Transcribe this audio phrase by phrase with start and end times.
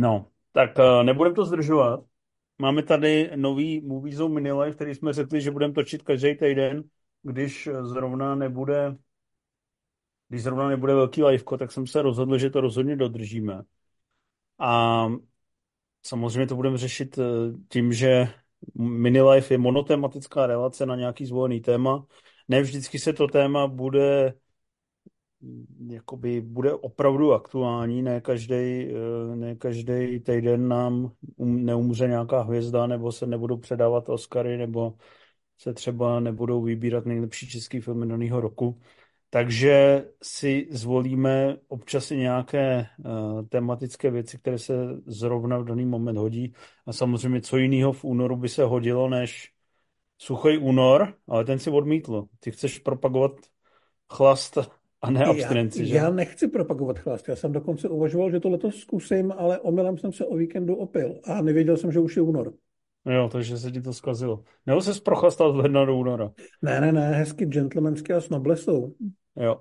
[0.00, 2.00] No, tak uh, nebudem to zdržovat.
[2.58, 6.82] Máme tady nový Movie Zone Mini Live, který jsme řekli, že budeme točit každý týden,
[7.22, 8.96] když zrovna nebude
[10.28, 13.62] když zrovna nebude velký liveko, tak jsem se rozhodl, že to rozhodně dodržíme.
[14.58, 15.06] A
[16.02, 17.22] samozřejmě to budeme řešit eh,
[17.68, 18.28] tím, že
[18.78, 22.06] mini life je monotematická relace na nějaký zvolený téma.
[22.48, 24.34] Ne vždycky se to téma bude
[25.86, 32.86] jakoby bude opravdu aktuální, ne každý, eh, ne každý týden nám um, neumře nějaká hvězda,
[32.86, 34.94] nebo se nebudou předávat Oscary, nebo
[35.58, 38.80] se třeba nebudou vybírat nejlepší český filmy daného roku.
[39.30, 44.74] Takže si zvolíme občas i nějaké uh, tematické věci, které se
[45.06, 46.54] zrovna v daný moment hodí.
[46.86, 49.52] A samozřejmě, co jiného v únoru by se hodilo, než
[50.18, 52.26] suchý únor, ale ten si odmítl.
[52.40, 53.32] Ty chceš propagovat
[54.08, 54.58] chlast
[55.02, 55.94] a ne abstinenci, já, že?
[55.96, 57.28] Já nechci propagovat chlast.
[57.28, 61.20] Já jsem dokonce uvažoval, že to letos zkusím, ale omylem jsem se o víkendu opil
[61.24, 62.52] a nevěděl jsem, že už je únor.
[63.06, 64.44] Jo, takže se ti to zkazilo.
[64.66, 66.32] Nebo se zprochlastal z ledna do února?
[66.62, 68.94] Ne, ne, ne, hezky gentlemanské a s noblesou.
[69.36, 69.60] Jo.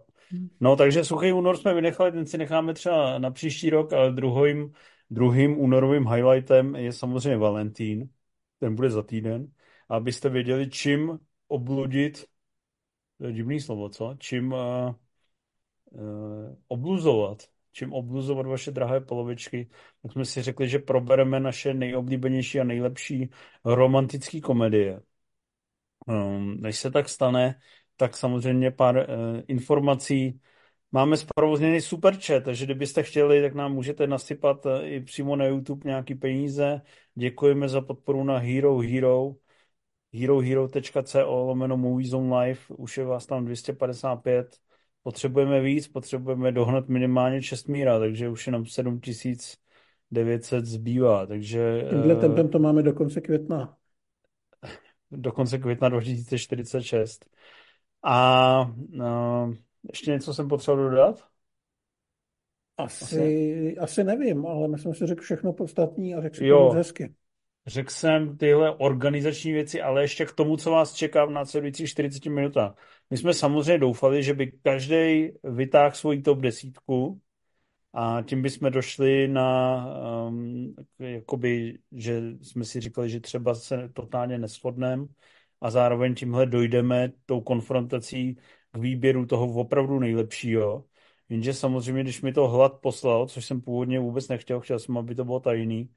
[0.60, 4.72] No, takže suchý únor jsme vynechali, ten si necháme třeba na příští rok, ale druhým,
[5.10, 8.10] druhým únorovým highlightem je samozřejmě Valentín.
[8.60, 9.48] Ten bude za týden.
[9.90, 12.26] Abyste věděli, čím obludit,
[13.18, 14.16] to je divný slovo, co?
[14.18, 14.60] Čím uh,
[16.68, 19.70] obluzovat, čím obluzovat vaše drahé polovičky,
[20.02, 23.30] tak jsme si řekli, že probereme naše nejoblíbenější a nejlepší
[23.66, 25.02] romantické komedie.
[26.08, 27.60] Um, než se tak stane,
[27.98, 29.06] tak samozřejmě pár uh,
[29.48, 30.42] informací.
[30.92, 35.90] Máme zprovozněný superchat, takže kdybyste chtěli, tak nám můžete nasypat uh, i přímo na YouTube
[35.90, 36.82] nějaký peníze.
[37.16, 39.36] Děkujeme za podporu na Hero Hero.
[40.14, 44.69] herohero.co lomeno Movies on Live, už je vás tam 255.
[45.10, 51.88] Potřebujeme víc, potřebujeme dohnat minimálně 6 míra, takže už jenom 7900 zbývá, takže...
[51.90, 53.78] Tímhle tempem to máme do konce května.
[55.12, 57.26] Do konce května 2046.
[58.04, 58.62] A
[59.00, 59.54] uh,
[59.92, 61.24] ještě něco jsem potřeboval dodat?
[62.78, 67.14] Asi, asi, asi nevím, ale myslím si, řekl všechno podstatní a řekl si to hezky.
[67.68, 72.26] Řekl jsem tyhle organizační věci, ale ještě k tomu, co vás čeká v následujících 40
[72.26, 72.76] minutách.
[73.10, 77.22] My jsme samozřejmě doufali, že by každý vytáhl svoji top desítku
[77.94, 79.86] a tím bychom došli na,
[80.28, 85.06] um, jakoby, že jsme si říkali, že třeba se totálně neschodneme
[85.62, 88.38] a zároveň tímhle dojdeme tou konfrontací
[88.72, 90.86] k výběru toho opravdu nejlepšího.
[91.30, 95.16] Jenže samozřejmě, když mi to hlad poslal, což jsem původně vůbec nechtěl, chtěl jsem, aby
[95.16, 95.90] to bylo tajný,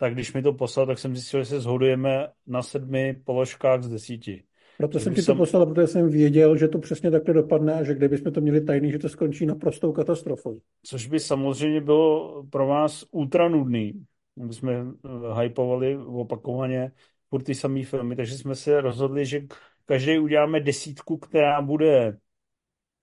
[0.00, 3.88] tak když mi to poslal, tak jsem zjistil, že se shodujeme na sedmi položkách z
[3.88, 4.42] desíti.
[4.78, 7.94] Proto jsem ti to poslal, protože jsem věděl, že to přesně takhle dopadne a že
[7.94, 10.60] kdybychom to měli tajný, že to skončí naprostou katastrofou.
[10.82, 14.04] Což by samozřejmě bylo pro vás ultra nudný.
[14.36, 16.92] My jsme eh, hypovali opakovaně
[17.28, 19.40] furt ty samé filmy, takže jsme se rozhodli, že
[19.84, 22.18] každý uděláme desítku, která bude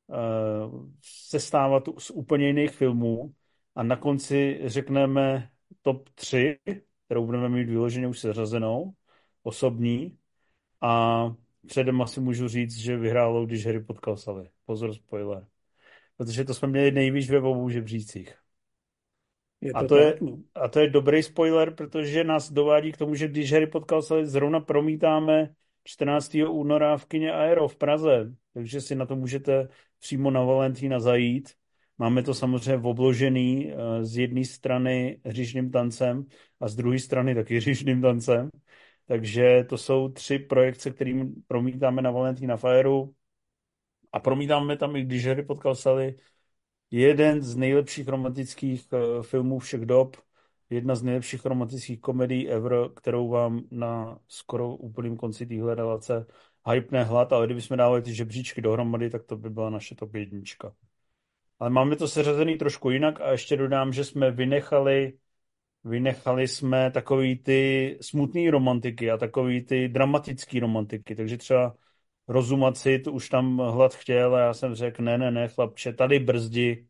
[0.08, 3.34] uh, sestávat z úplně jiných filmů
[3.75, 5.50] a na konci řekneme
[5.81, 6.58] top 3,
[7.07, 8.94] kterou budeme mít vyloženě už seřazenou,
[9.44, 10.18] osobní
[10.81, 11.23] a
[11.68, 14.50] předem asi můžu říct, že vyhrálo, když Harry potkal Sally.
[14.66, 15.47] Pozor, spoiler.
[16.17, 18.35] Protože to jsme měli nejvíc ve obou žebřících.
[19.62, 20.38] Je to a, to tak, je, no.
[20.56, 24.25] a to je dobrý spoiler, protože nás dovádí k tomu, že když Harry potkal Sally,
[24.25, 25.53] zrovna promítáme
[25.84, 26.38] 14.
[26.50, 29.67] února v kině Aero v Praze, takže si na to můžete
[30.00, 31.50] přímo na Valentína zajít.
[31.97, 36.25] Máme to samozřejmě obložený eh, z jedné strany hříšným tancem
[36.59, 38.50] a z druhé strany taky hříšným tancem.
[39.08, 43.14] Takže to jsou tři projekce, kterým promítáme na Valentína Fajeru
[44.11, 46.16] a promítáme tam i když Harry potkal Sally,
[46.91, 50.17] jeden z nejlepších romantických uh, filmů všech dob,
[50.70, 56.26] jedna z nejlepších romantických komedií ever, kterou vám na skoro úplným konci téhle relace
[56.72, 60.73] hypne hlad, ale kdybychom dávali ty žebříčky dohromady, tak to by byla naše top jednička.
[61.59, 65.13] Ale máme to seřazený trošku jinak a ještě dodám, že jsme vynechali
[65.83, 71.75] vynechali jsme takový ty smutný romantiky a takový ty dramatický romantiky, takže třeba
[72.27, 76.19] rozumaci, to už tam hlad chtěl a já jsem řekl, ne, ne, ne, chlapče, tady
[76.19, 76.87] brzdi,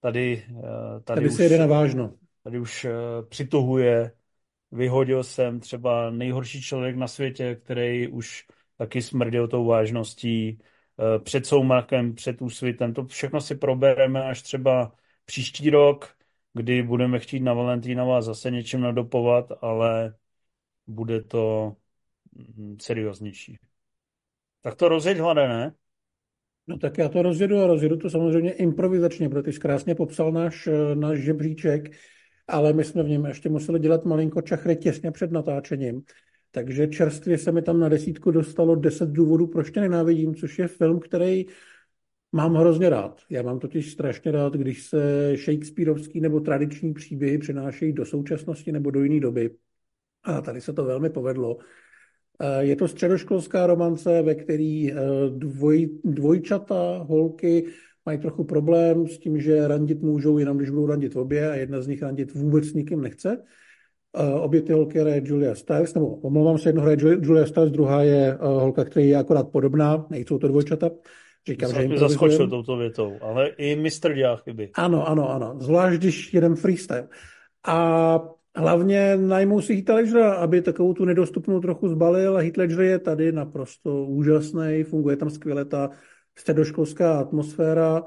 [0.00, 2.14] tady, eh, tady, tady už, se jede na vážno.
[2.42, 2.90] Tady už uh,
[3.28, 4.12] přituhuje,
[4.72, 8.46] vyhodil jsem třeba nejhorší člověk na světě, který už
[8.76, 10.58] taky smrděl tou vážností,
[11.18, 14.92] před soumakem, před úsvitem, to všechno si probereme až třeba
[15.24, 16.16] příští rok,
[16.54, 20.14] kdy budeme chtít na Valentínova zase něčím nadopovat, ale
[20.86, 21.76] bude to
[22.56, 23.58] mm, serióznější.
[24.60, 25.74] Tak to rozjeď hlade, ne?
[26.66, 30.32] No tak já to rozjedu a rozjedu to samozřejmě improvizačně, protože ty jsi krásně popsal
[30.32, 31.90] náš, náš žebříček
[32.48, 36.02] ale my jsme v něm ještě museli dělat malinko čachry těsně před natáčením.
[36.54, 40.68] Takže čerstvě se mi tam na desítku dostalo 10 důvodů, proč tě nenávidím, což je
[40.68, 41.46] film, který
[42.32, 43.20] mám hrozně rád.
[43.30, 48.90] Já mám totiž strašně rád, když se Shakespeareovský nebo tradiční příběhy přenášejí do současnosti nebo
[48.90, 49.50] do jiné doby.
[50.22, 51.58] A tady se to velmi povedlo.
[52.40, 54.96] Eh, je to středoškolská romance, ve který eh,
[55.28, 57.66] dvoj, dvojčata, holky
[58.06, 61.80] mají trochu problém s tím, že randit můžou jenom, když budou randit obě a jedna
[61.80, 63.44] z nich randit vůbec nikým nechce.
[64.16, 68.02] Eh, obě ty holky hraje Julia Stiles, nebo omlouvám se, jedno hraje Julia Stiles, druhá
[68.02, 70.90] je holka, která je akorát podobná, nejsou to dvojčata.
[71.46, 74.70] Říkám, že jim zaskočil touto větou, ale i mistr dělá chyby.
[74.74, 77.08] Ano, ano, ano, zvlášť když jedem freestyle.
[77.66, 78.20] A
[78.56, 82.98] Hlavně najmou si Heath Ledgera, aby takovou tu nedostupnou trochu zbalil a Heath Ledger je
[82.98, 85.90] tady naprosto úžasný, funguje tam skvěle ta
[86.38, 88.02] středoškolská atmosféra,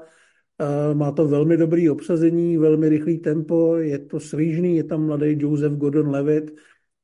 [0.94, 5.72] má to velmi dobrý obsazení, velmi rychlý tempo, je to svížný, je tam mladý Joseph
[5.72, 6.50] Gordon-Levitt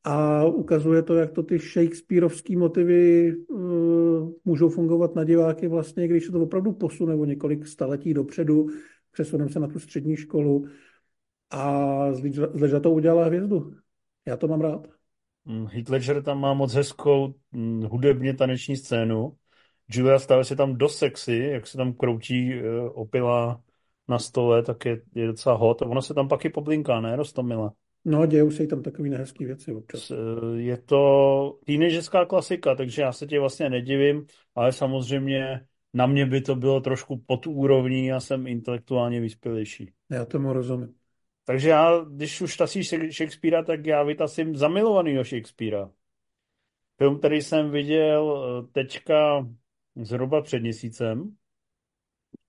[0.04, 6.26] a ukazuje to, jak to ty Shakespeareovský motivy uh, můžou fungovat na diváky vlastně, když
[6.26, 8.66] se to opravdu posune o několik staletí dopředu,
[9.12, 10.66] přesuneme se na tu střední školu,
[11.50, 13.74] a z to udělala hvězdu.
[14.26, 14.86] Já to mám rád.
[15.44, 19.36] Mm, Heath Ledger tam má moc hezkou mm, hudebně taneční scénu.
[19.90, 23.60] Julia Stiles je tam dost sexy, jak se tam kroutí uh, opila
[24.08, 25.82] na stole, tak je, je docela hot.
[25.82, 27.72] A ono se tam pak i poblinká, ne, Rostomila?
[28.04, 30.10] No, dějou se tam takové nehezké věci občas.
[30.10, 30.14] Eh,
[30.56, 35.60] je to teenagerská klasika, takže já se tě vlastně nedivím, ale samozřejmě
[35.94, 39.92] na mě by to bylo trošku pod úrovní, já jsem intelektuálně vyspělejší.
[40.10, 40.94] Já tomu rozumím.
[41.44, 45.90] Takže já, když už tasíš Shakespearea, tak já vytasím zamilovanýho Shakespearea.
[46.98, 49.46] Film, který jsem viděl eh, teďka
[49.96, 51.36] zhruba před měsícem,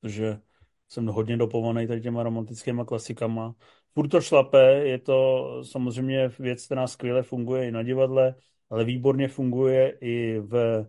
[0.01, 0.39] protože
[0.87, 3.55] jsem hodně dopovaný tady těma romantickými klasikama.
[3.93, 8.35] Furt to šlape, je to samozřejmě věc, která skvěle funguje i na divadle,
[8.69, 10.85] ale výborně funguje i v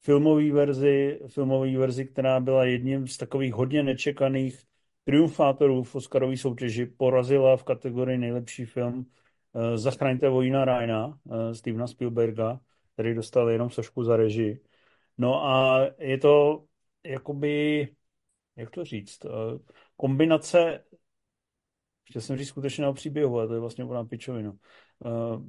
[0.00, 4.62] filmové verzi, filmové verzi, která byla jedním z takových hodně nečekaných
[5.04, 11.86] triumfátorů v Oscarové soutěži porazila v kategorii nejlepší film uh, Zachraňte vojína Ryana uh, Stevena
[11.86, 12.60] Spielberga,
[12.92, 14.60] který dostal jenom sošku za režii.
[15.18, 16.64] No a je to
[17.06, 17.88] jakoby,
[18.56, 19.30] jak to říct, uh,
[19.96, 20.84] kombinace,
[22.10, 24.52] chtěl jsem říct skutečného příběhu, ale to je vlastně úplná pičovina.
[25.04, 25.42] Uh,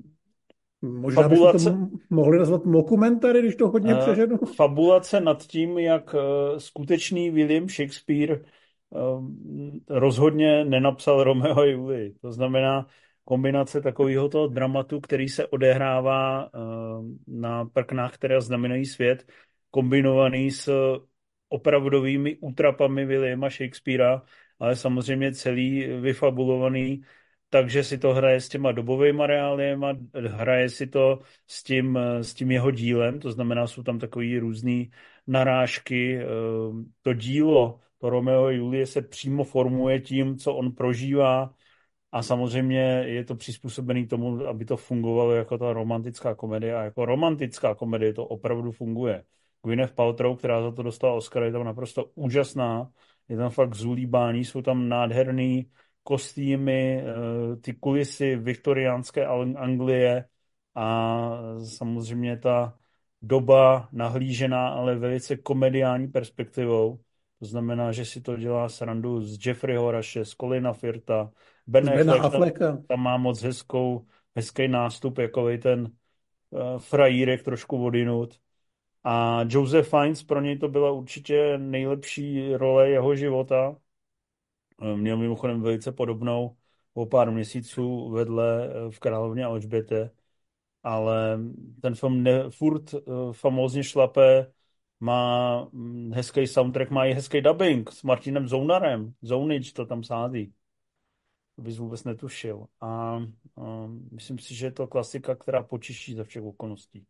[0.82, 4.38] Možná fabulace, bychom to mohli nazvat mokumentary, když to hodně uh, přeženu.
[4.56, 6.16] Fabulace nad tím, jak
[6.58, 8.42] skutečný William Shakespeare
[9.90, 12.14] rozhodně nenapsal Romeo a Julii.
[12.22, 12.88] To znamená
[13.24, 16.50] kombinace takového toho dramatu, který se odehrává
[17.28, 19.26] na prknách, které znamenají svět,
[19.72, 20.70] kombinovaný s
[21.50, 24.22] opravdovými útrapami Williama Shakespearea,
[24.60, 27.02] ale samozřejmě celý vyfabulovaný,
[27.50, 29.94] takže si to hraje s těma dobovými reáliema,
[30.28, 34.86] hraje si to s tím, s tím jeho dílem, to znamená, jsou tam takové různé
[35.28, 36.20] narážky.
[36.22, 41.54] Ehm, to dílo to Romeo a Julie se přímo formuje tím, co on prožívá
[42.12, 47.06] a samozřejmě je to přizpůsobený tomu, aby to fungovalo jako ta romantická komedie a jako
[47.06, 49.24] romantická komedie to opravdu funguje.
[49.64, 52.90] Gwyneth Paltrow, která za to dostala Oscar, je tam naprosto úžasná,
[53.30, 55.70] je tam fakt zulíbání, jsou tam nádherný
[56.04, 60.26] kostýmy, eh, ty kulisy viktoriánské Anglie
[60.76, 61.30] a
[61.66, 62.78] samozřejmě ta
[63.22, 67.00] doba nahlížená, ale velice komediální perspektivou.
[67.40, 71.32] To znamená, že si to dělá srandu z Jeffreyho Rashe, z Colina Firta,
[71.68, 75.92] Ben Affleck, tam, tam má moc hezkou, hezký nástup, jako ten
[76.50, 78.40] uh, frajírek trošku odinut.
[79.04, 83.76] A Joseph Fiennes, pro něj to byla určitě nejlepší role jeho života.
[84.82, 86.58] Eh, měl mimochodem velice podobnou
[86.94, 90.12] o pár měsíců vedle eh, v Královně Alžběte,
[90.84, 91.40] ale
[91.82, 94.52] ten film ne, furt uh, famózně šlape
[95.00, 99.14] má mm, hezký soundtrack, má i hezký dubbing s Martinem Zounarem.
[99.22, 100.54] Zounič to tam sází.
[101.56, 102.68] To bys vůbec netušil.
[102.82, 102.88] A,
[103.58, 107.06] a myslím si, že je to klasika, která počiší za všech okolností.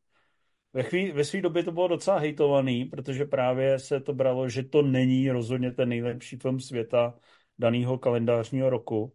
[0.74, 4.64] Ve, chví, ve své době to bylo docela hejtovaný, protože právě se to bralo, že
[4.64, 7.14] to není rozhodně ten nejlepší film světa
[7.60, 9.14] daného kalendářního roku,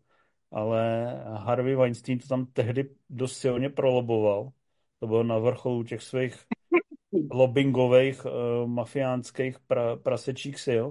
[0.50, 4.52] ale Harvey Weinstein to tam tehdy dost silně proloboval.
[5.00, 6.44] To bylo na vrcholu těch svých
[7.30, 8.32] lobbingových, uh,
[8.66, 10.86] mafiánských pra, prasečích sil,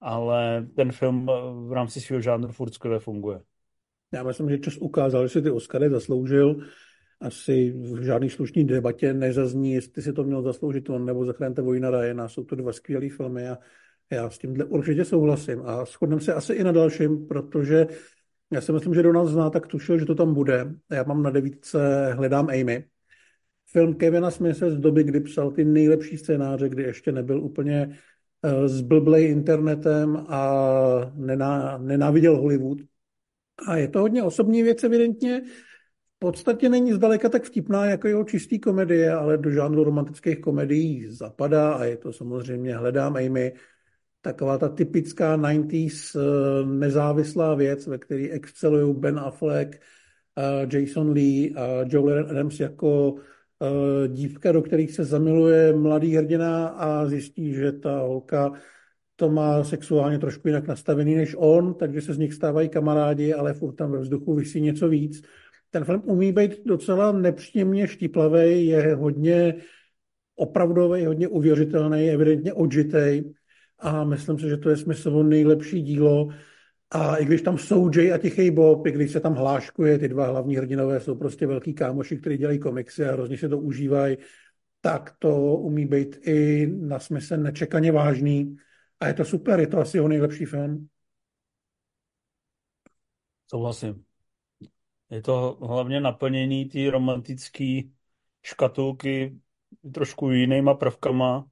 [0.00, 1.32] ale ten film eh,
[1.68, 3.40] v rámci svého žánru furt skvěle funguje.
[4.12, 6.56] Já myslím, že čas ukázal, že si ty Oscary zasloužil.
[7.20, 11.90] Asi v žádný slušný debatě nezazní, jestli si to měl zasloužit on nebo Zachránte vojna
[11.90, 12.28] Ryana.
[12.28, 13.58] Jsou to dva skvělé filmy a
[14.10, 15.62] já s tímhle určitě souhlasím.
[15.64, 17.86] A shodneme se asi i na dalším, protože
[18.50, 20.74] Já si myslím, že do nás zná, tak tušil, že to tam bude.
[20.90, 22.84] Já mám na devítce Hledám Amy.
[23.66, 27.98] Film Kevina Smithe z doby, kdy psal ty nejlepší scénáře, kdy ještě nebyl úplně
[28.42, 32.78] eh, zblblej internetem a nená, nenáviděl Hollywood.
[33.68, 35.42] A je to hodně osobní věc, evidentně.
[36.24, 41.06] V podstatě není zdaleka tak vtipná jako jeho čistý komedie, ale do žánru romantických komedií
[41.06, 43.52] zapadá a je to samozřejmě Hledám Amy,
[44.20, 51.54] taková ta typická 90s eh, nezávislá věc, ve které excelují Ben Affleck, eh, Jason Lee
[51.54, 53.14] a Joel Adams jako
[53.62, 58.52] eh, dívka, do kterých se zamiluje mladý hrdina a zjistí, že ta holka
[59.16, 63.54] to má sexuálně trošku jinak nastavený než on, takže se z nich stávají kamarádi, ale
[63.54, 65.22] furt tam ve vzduchu vysí něco víc.
[65.74, 69.54] Ten film umí být docela nepříjemně štiplavý, je hodně
[70.36, 73.34] opravdový, hodně uvěřitelný, evidentně odžitej
[73.78, 76.28] a myslím si, že to je smyslovo nejlepší dílo.
[76.90, 80.08] A i když tam jsou Jay a Tichý Bob, i když se tam hláškuje, ty
[80.08, 84.16] dva hlavní hrdinové jsou prostě velký kámoši, kteří dělají komiksy a hrozně se to užívají,
[84.80, 88.56] tak to umí být i na smysl nečekaně vážný.
[89.00, 90.88] A je to super, je to asi jeho nejlepší film.
[93.50, 94.03] Souhlasím.
[95.10, 97.80] Je to hlavně naplnění té romantické
[98.42, 99.40] škatulky
[99.94, 101.46] trošku jinýma prvkama,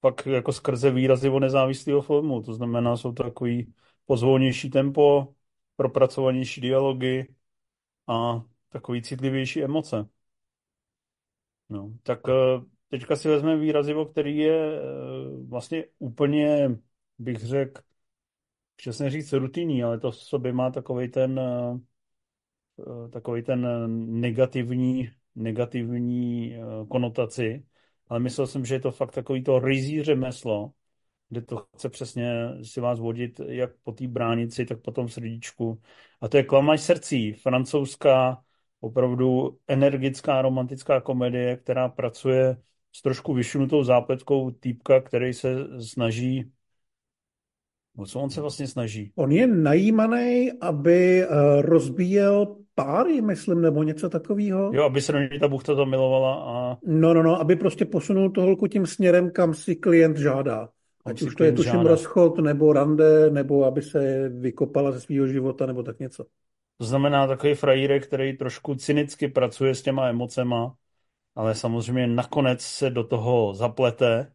[0.00, 2.42] pak jako skrze výrazy o nezávislého filmu.
[2.42, 3.74] To znamená, jsou to takový
[4.06, 5.34] pozvolnější tempo,
[5.76, 7.34] propracovanější dialogy
[8.06, 10.08] a takový citlivější emoce.
[11.68, 12.32] No, tak eh,
[12.88, 14.82] teďka si vezmeme výrazivo, který je eh,
[15.48, 16.78] vlastně úplně,
[17.18, 17.82] bych řekl,
[18.76, 21.78] přesně říct rutinní, ale to v sobě má takový ten, eh,
[23.10, 23.66] takový ten
[24.20, 26.56] negativní, negativní
[26.88, 27.64] konotaci,
[28.08, 30.72] ale myslel jsem, že je to fakt takový to rizí řemeslo,
[31.28, 35.80] kde to chce přesně si vás vodit jak po té bránici, tak po tom srdíčku.
[36.20, 38.42] A to je Klamaž srdcí, francouzská,
[38.80, 42.56] opravdu energická romantická komedie, která pracuje
[42.92, 46.52] s trošku vyšunutou zápletkou týpka, který se snaží
[47.96, 49.12] O co on se vlastně snaží?
[49.14, 51.26] On je najímaný, aby
[51.60, 54.70] rozbíjel páry, myslím, nebo něco takového.
[54.74, 56.78] Jo, aby se do něj ta buchta zamilovala a...
[56.84, 60.68] No, no, no, aby prostě posunul to holku tím směrem, kam si klient žádá.
[61.04, 65.66] Ať už to je tuším rozchod, nebo rande, nebo aby se vykopala ze svého života,
[65.66, 66.24] nebo tak něco.
[66.78, 70.74] To znamená takový frajírek, který trošku cynicky pracuje s těma emocema,
[71.34, 74.32] ale samozřejmě nakonec se do toho zaplete.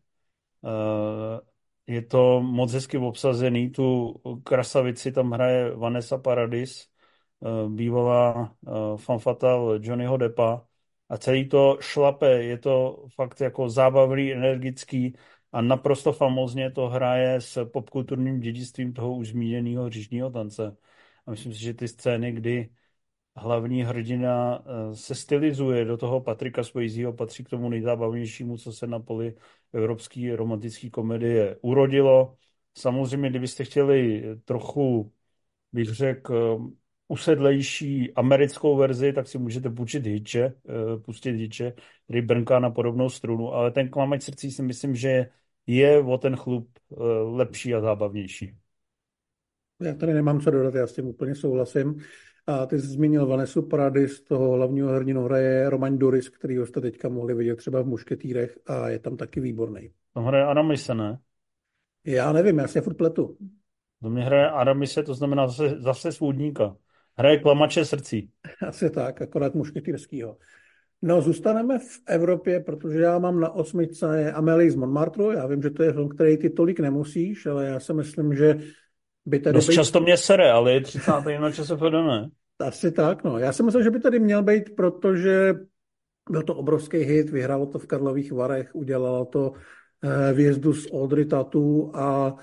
[0.66, 1.40] Eh,
[1.88, 3.70] je to moc hezky obsazený.
[3.70, 6.88] Tu krasavici tam hraje Vanessa Paradis,
[7.70, 10.66] bývalá eh, fanfatal Johnnyho Deppa
[11.10, 15.14] a celý to šlape, je to fakt jako zábavný, energický
[15.52, 20.78] a naprosto famozně to hraje s popkulturním dědictvím toho už zmíněného říšního tance.
[21.26, 22.70] A myslím si, že ty scény, kdy
[23.36, 28.88] hlavní hrdina eh, se stylizuje do toho Patrika Swayzeho, patří k tomu nejzábavnějšímu, co se
[28.88, 29.36] na poli
[29.74, 32.38] evropské romantické komedie urodilo.
[32.78, 35.14] Samozřejmě, kdybyste chtěli trochu,
[35.74, 36.60] bych řekl,
[37.08, 40.54] usedlejší americkou verzi, tak si můžete půjčit Hitche, eh,
[40.98, 41.74] pustit Hitche,
[42.04, 45.30] který brnká na podobnou strunu, ale ten klamač srdcí si myslím, že
[45.68, 48.56] je o ten chlup eh, lepší a zábavnější.
[49.82, 52.00] Já tady nemám co dodat, já s tím úplně souhlasím.
[52.48, 57.10] A ty jsi zmínil Vanessa Paradis, toho hlavního hrdinu hraje Roman Doris, který jste teďka
[57.10, 59.92] mohli vidět třeba v Mušketýrech a je tam taky výborný.
[60.14, 61.20] Tam hraje Aramise, ne?
[62.06, 63.38] Já nevím, já se furt pletu.
[64.02, 66.76] To mě hraje Aramise, to znamená zase, zase svůdníka.
[67.18, 68.30] Hraje klamače srdcí.
[68.68, 70.38] Asi tak, akorát mušketýrskýho.
[71.02, 75.24] No, zůstaneme v Evropě, protože já mám na osmičce Amélie z Montmartre.
[75.24, 78.58] Já vím, že to je film, který ty tolik nemusíš, ale já si myslím, že
[79.26, 79.54] by tady...
[79.54, 79.76] Dost být...
[79.76, 81.12] často mě sere, ale je 30.
[81.40, 82.30] na čase ne?
[82.60, 83.38] Asi tak, no.
[83.38, 85.54] Já si myslím, že by tady měl být, protože
[86.30, 89.54] byl to obrovský hit, vyhrálo to v Karlových Varech, udělalo to
[90.04, 92.36] eh, výjezdu z Audrey Tatu a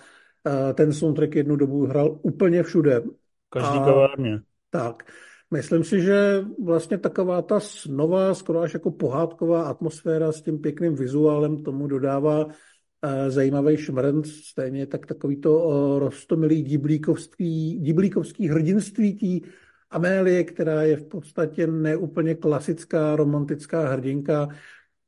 [0.46, 3.02] eh, ten soundtrack jednu dobu hrál úplně všude.
[3.50, 3.84] Každý a...
[3.84, 4.40] kavárně.
[4.74, 5.12] Tak,
[5.50, 10.94] myslím si, že vlastně taková ta nová, skoro až jako pohádková atmosféra s tím pěkným
[10.94, 19.16] vizuálem tomu dodává eh, zajímavý šmrnc, stejně tak takový to uh, rostomilý diblíkovský, diblíkovský hrdinství
[19.16, 19.42] tí
[19.90, 24.48] Amélie, která je v podstatě neúplně klasická romantická hrdinka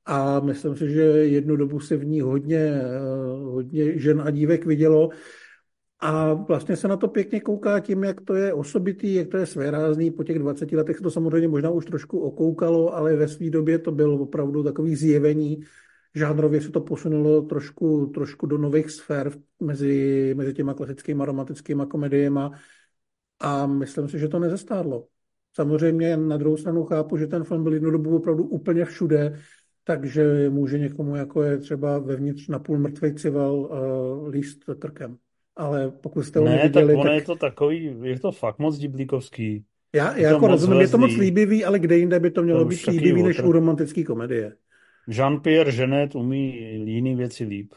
[0.05, 2.99] a myslím si, že jednu dobu se v ní hodně, eh,
[3.43, 5.11] hodně žen a dívek vidělo.
[6.01, 9.47] A vlastně se na to pěkně kouká tím, jak to je osobitý, jak to je
[9.47, 10.11] svérázný.
[10.11, 13.79] Po těch 20 letech se to samozřejmě možná už trošku okoukalo, ale ve své době
[13.79, 15.61] to bylo opravdu takový zjevení.
[16.15, 22.41] Žánrově se to posunulo trošku, trošku do nových sfér mezi, mezi těma klasickými romantickými komediemi.
[23.41, 25.09] A myslím si, že to nezestárlo.
[25.55, 29.41] Samozřejmě na druhou stranu chápu, že ten film byl jednu dobu opravdu úplně všude,
[29.85, 35.19] takže může někomu, jako je třeba vevnitř na půl mrtvej cival, uh, líst krkem.
[35.57, 37.15] Ale pokud jste ho Ne, neviděli, tak ono tak...
[37.15, 39.65] je to takový, je to fakt moc diblíkovský.
[39.93, 42.59] Já, Je já jako rozumím, je to moc líbivý, ale kde jinde by to mělo
[42.59, 44.57] To být líbivý než u romantické komedie.
[45.09, 46.57] Jean-Pierre Genet umí
[46.91, 47.75] jiný věci líp.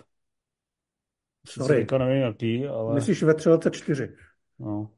[1.47, 1.79] Sice Sorry.
[1.79, 4.09] teďka nevím jaký, ale Myslíš ve 324.
[4.59, 4.91] no.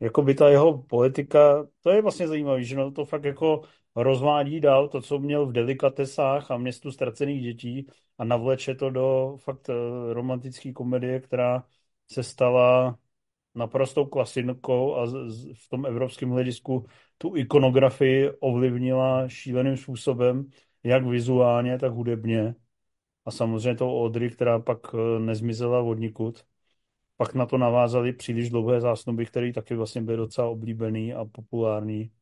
[0.00, 3.62] Jako by ta jeho politika, to je vlastně zajímavé, že no to fakt jako
[3.96, 7.86] rozvádí dál to, co měl v delikatesách a městu ztracených dětí
[8.18, 9.74] a navleče to do fakt eh,
[10.12, 11.64] romantické komedie, která
[12.12, 12.98] se stala
[13.54, 15.06] naprostou klasikou a
[15.54, 16.86] v tom evropském hledisku
[17.18, 20.50] tu ikonografii ovlivnila šíleným způsobem,
[20.82, 22.54] jak vizuálně, tak hudebně.
[23.24, 26.44] A samozřejmě to Audrey, která pak eh, nezmizela od nikud.
[27.16, 32.12] Pak na to navázali příliš dlouhé zásnuby, které taky vlastně byly docela oblíbený a populární.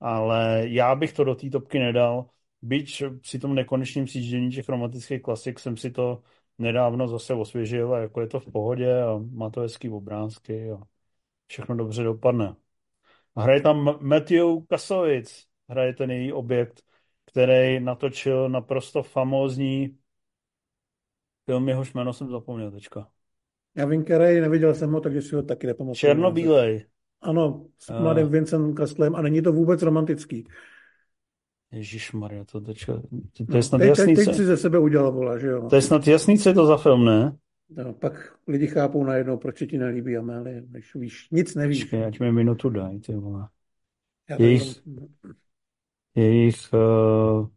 [0.00, 2.30] Ale já bych to do té topky nedal.
[2.62, 6.22] Byť při tom nekonečném sjíždění těch romantických klasik jsem si to
[6.60, 10.78] nedávno zase osvěžil a jako je to v pohodě a má to hezký obrázky a
[11.46, 12.54] všechno dobře dopadne.
[13.34, 16.82] A hraje tam Matthew Kasovic, hraje ten její objekt,
[17.26, 19.96] který natočil naprosto famózní
[21.46, 23.08] film, jehož jméno jsem zapomněl teďka.
[23.76, 25.94] Já vím, který, neviděl jsem ho, takže si ho taky nepamatuju.
[25.94, 26.86] Černobílej.
[27.20, 30.46] Ano, s mladým Vincentem Kastlem a není to vůbec romantický.
[31.72, 33.02] Ježíš Maria, to, to, to, to
[33.48, 35.68] No, je snad teď, jasný, teď, teď si ze sebe udělal, vola, že jo.
[35.68, 37.36] to je snad jasný, co je to za film, ne?
[37.76, 41.84] No, pak lidi chápou najednou, proč se ti nelíbí Amélie, když víš, nic nevíš.
[41.84, 43.48] Počkej, ať mi minutu dají, ty vole.
[44.30, 45.08] Já to Jejich- jenom-
[46.14, 47.48] Jejich uh,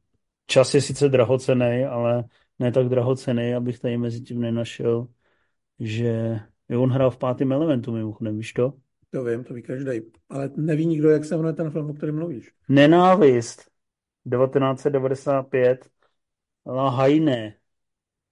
[0.47, 2.23] čas je sice drahocený, ale
[2.60, 5.08] ne tak drahocený, abych tady mezi tím nenašel,
[5.80, 8.73] že jo, on hrál v pátém elementu, mimochodem, víš to?
[9.10, 9.91] To vím, to ví každý.
[10.30, 12.52] Ale neví nikdo, jak se jmenuje ten film, o kterém mluvíš.
[12.69, 13.72] Nenávist
[14.29, 15.89] 1995
[16.65, 17.55] La Haine.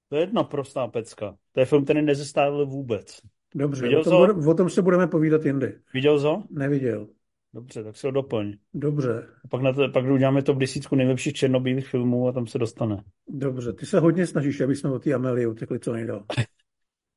[0.10, 1.38] To je naprostá pecka.
[1.52, 3.22] To je film, který nezestávil vůbec.
[3.56, 4.34] Dobře, Viděl o tom, ho?
[4.34, 5.80] bude, o tom se budeme povídat jindy.
[5.94, 6.44] Viděl jsi ho?
[6.50, 7.08] Neviděl.
[7.54, 8.58] Dobře, tak si ho doplň.
[8.74, 12.58] Dobře, A pak, na to, pak uděláme top desítku nejlepších černobílých filmů a tam se
[12.58, 13.04] dostane.
[13.28, 13.74] dobře.
[13.74, 16.26] Ty se hodně snažíš, aby jsme o té Amélie utekli co nejdál.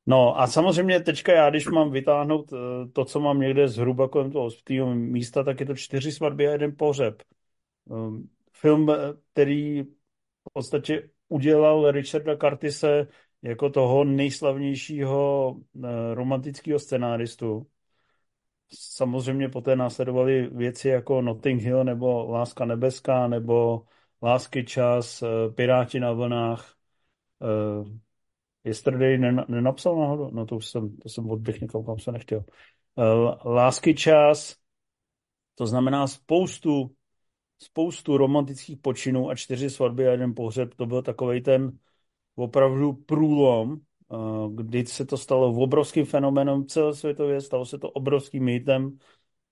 [0.07, 4.31] No a samozřejmě teďka já, když mám vytáhnout eh, to, co mám někde zhruba kolem
[4.31, 4.49] toho
[4.95, 7.23] místa, tak je to čtyři svatby a jeden pohřeb.
[8.65, 8.95] Film, eh,
[9.33, 13.07] který v podstatě udělal Richarda Curtise
[13.41, 17.67] jako toho nejslavnějšího eh, romantického scenáristu.
[18.73, 23.85] Samozřejmě poté následovaly věci jako Notting Hill nebo Láska nebeská nebo
[24.23, 26.73] Lásky čas, eh, Piráti na vlnách.
[28.63, 30.31] Yesterday nen- nenapsal náhodou?
[30.31, 32.45] No to už jsem, to jsem odběh někam, kam jsem nechtěl.
[33.45, 34.55] Lásky čas,
[35.55, 36.95] to znamená spoustu,
[37.59, 40.73] spoustu romantických počinů a čtyři svatby a jeden pohřeb.
[40.75, 41.77] To byl takovej ten
[42.35, 43.77] opravdu průlom,
[44.55, 48.97] kdy se to stalo obrovským fenoménem celosvětově, stalo se to obrovským hitem,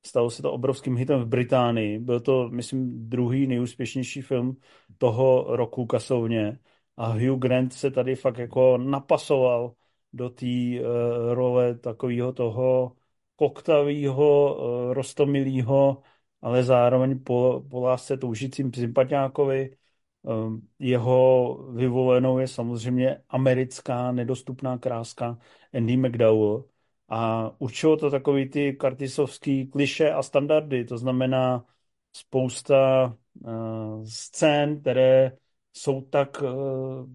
[0.06, 2.00] stalo se to obrovským hitem v Británii.
[2.00, 4.58] Byl to, myslím, druhý nejúspěšnější film
[4.98, 6.60] toho roku kasovně.
[6.98, 9.74] A Hugh Grant se tady fakt jako napasoval
[10.14, 12.96] do té uh, role takového toho
[13.36, 16.02] koktavého, uh, rostomilého,
[16.44, 19.76] ale zároveň po, po lásce toužícím sympatiákovi.
[20.22, 25.38] Um, jeho vyvolenou je samozřejmě americká nedostupná kráska
[25.74, 26.66] Andy McDowell.
[27.10, 31.66] A určilo to takový ty kartisovský kliše a standardy, to znamená
[32.14, 33.14] spousta
[33.46, 35.38] uh, scén, které
[35.74, 37.10] jsou tak uh,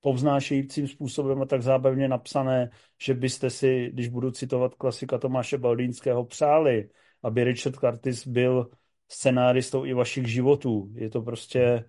[0.00, 2.70] povznášejícím způsobem a tak zábavně napsané,
[3.02, 6.88] že byste si, když budu citovat klasika Tomáše Baldýnského, přáli,
[7.24, 8.70] aby Richard Curtis byl
[9.08, 10.92] scenáristou i vašich životů.
[10.94, 11.84] Je to prostě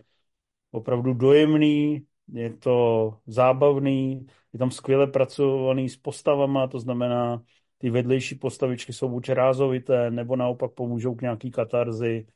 [0.71, 7.43] opravdu dojemný, je to zábavný, je tam skvěle pracovaný s postavama, to znamená,
[7.77, 12.27] ty vedlejší postavičky jsou buď rázovité, nebo naopak pomůžou k nějaký katarzi.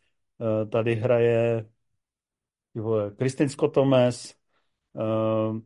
[0.41, 1.65] Eh, Tady hraje
[3.17, 4.35] Kristin Scott Thomas
[4.95, 5.61] eh,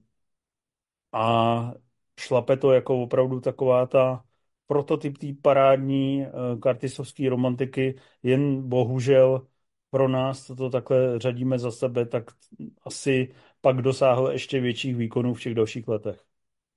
[1.11, 1.73] a
[2.19, 4.25] šlape to jako opravdu taková ta
[4.67, 6.30] prototyp té parádní eh,
[6.62, 9.47] kartisovské romantiky, jen bohužel
[9.89, 12.23] pro nás, co to takhle řadíme za sebe, tak
[12.86, 16.19] asi pak dosáhl ještě větších výkonů v těch dalších letech.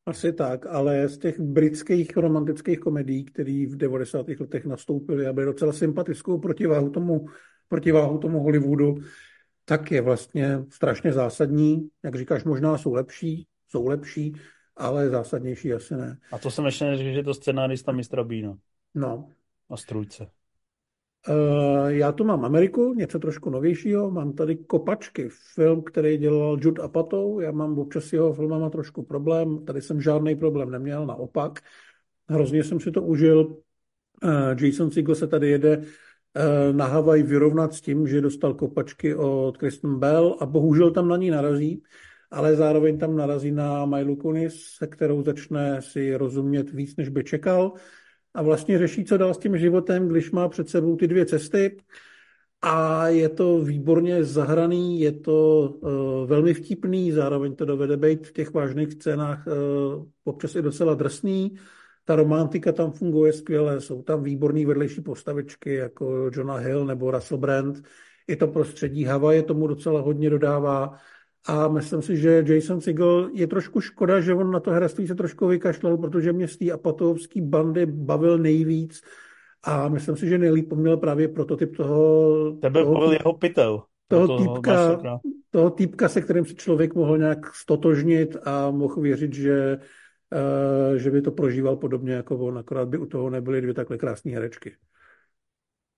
[0.07, 4.27] Asi tak, ale z těch britských romantických komedií, které v 90.
[4.41, 7.27] letech nastoupily a byly docela sympatickou protiváhu tomu,
[7.69, 8.95] protiváhu tomu Hollywoodu,
[9.65, 11.89] tak je vlastně strašně zásadní.
[12.05, 14.35] Jak říkáš, možná jsou lepší, jsou lepší,
[14.77, 16.19] ale zásadnější asi ne.
[16.33, 18.57] A to jsem ještě neřekl, že je to scenárista mistra Bína.
[18.95, 19.29] No,
[19.71, 20.27] a strůjce.
[21.29, 24.11] Uh, já tu mám Ameriku, něco trošku novějšího.
[24.11, 27.41] Mám tady Kopačky, film, který dělal Jude Apatow.
[27.41, 29.65] Já mám občas s jeho filmama trošku problém.
[29.65, 31.61] Tady jsem žádný problém neměl, naopak.
[32.29, 33.47] Hrozně jsem si to užil.
[33.47, 35.85] Uh, Jason Segel se tady jede uh,
[36.73, 41.17] na Havaj vyrovnat s tím, že dostal kopačky od Kristen Bell a bohužel tam na
[41.17, 41.83] ní narazí,
[42.31, 47.25] ale zároveň tam narazí na Milu Kunis, se kterou začne si rozumět víc, než by
[47.25, 47.73] čekal
[48.35, 51.77] a vlastně řeší, co dál s tím životem, když má před sebou ty dvě cesty.
[52.63, 55.91] A je to výborně zahraný, je to uh,
[56.27, 61.55] velmi vtipný, zároveň to dovede být v těch vážných scénách uh, občas i docela drsný.
[62.05, 67.41] Ta romantika tam funguje skvěle, jsou tam výborný vedlejší postavičky jako Jonah Hill nebo Russell
[67.41, 67.83] Brand.
[68.29, 70.97] I to prostředí Havaje tomu docela hodně dodává.
[71.47, 75.15] A myslím si, že Jason Segel je trošku škoda, že on na to herectví se
[75.15, 79.01] trošku vykašlal, protože mě z té apatovské bandy bavil nejvíc.
[79.63, 82.53] A myslím si, že nejlíp měl právě prototyp toho...
[82.53, 83.83] Tebe toho, bavil jeho pytel.
[84.09, 85.01] Toho, toho, týpka,
[85.51, 89.79] toho týpka, se kterým se člověk mohl nějak stotožnit a mohl věřit, že,
[90.91, 93.99] uh, že by to prožíval podobně jako on, akorát by u toho nebyly dvě takhle
[93.99, 94.77] krásné herečky.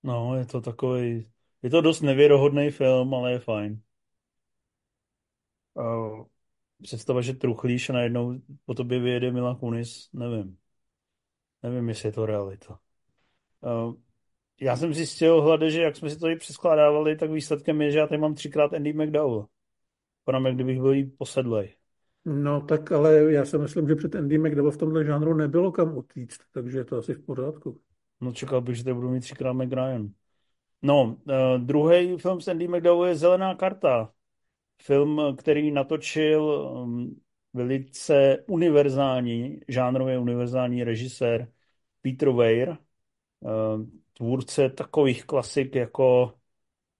[0.03, 1.27] No, je to takový...
[1.63, 3.79] Je to dost nevěrohodný film, ale je fajn
[5.79, 6.25] uh,
[6.81, 10.57] představa, že truchlíš a najednou po tobě vyjede Mila Kunis, nevím.
[11.63, 12.79] Nevím, jestli je to realita.
[13.61, 13.93] Uh,
[14.61, 17.99] já jsem zjistil, hlade, že jak jsme si to i přeskládávali, tak výsledkem je, že
[17.99, 19.47] já tady mám třikrát Andy McDowell.
[20.23, 21.75] Podám, jak kdybych byl jí posedlej.
[22.25, 25.97] No tak ale já si myslím, že před Andy McDowell v tomhle žánru nebylo kam
[25.97, 27.81] utíct, takže je to asi v pořádku.
[28.21, 30.09] No čekal bych, že tady budu mít třikrát McRyan.
[30.81, 34.13] No, uh, druhý film s Andy McDowell je Zelená karta.
[34.81, 37.19] Film, který natočil um,
[37.53, 41.47] velice univerzální, žánrově univerzální režisér
[42.01, 46.33] Peter Weir, um, tvůrce takových klasik jako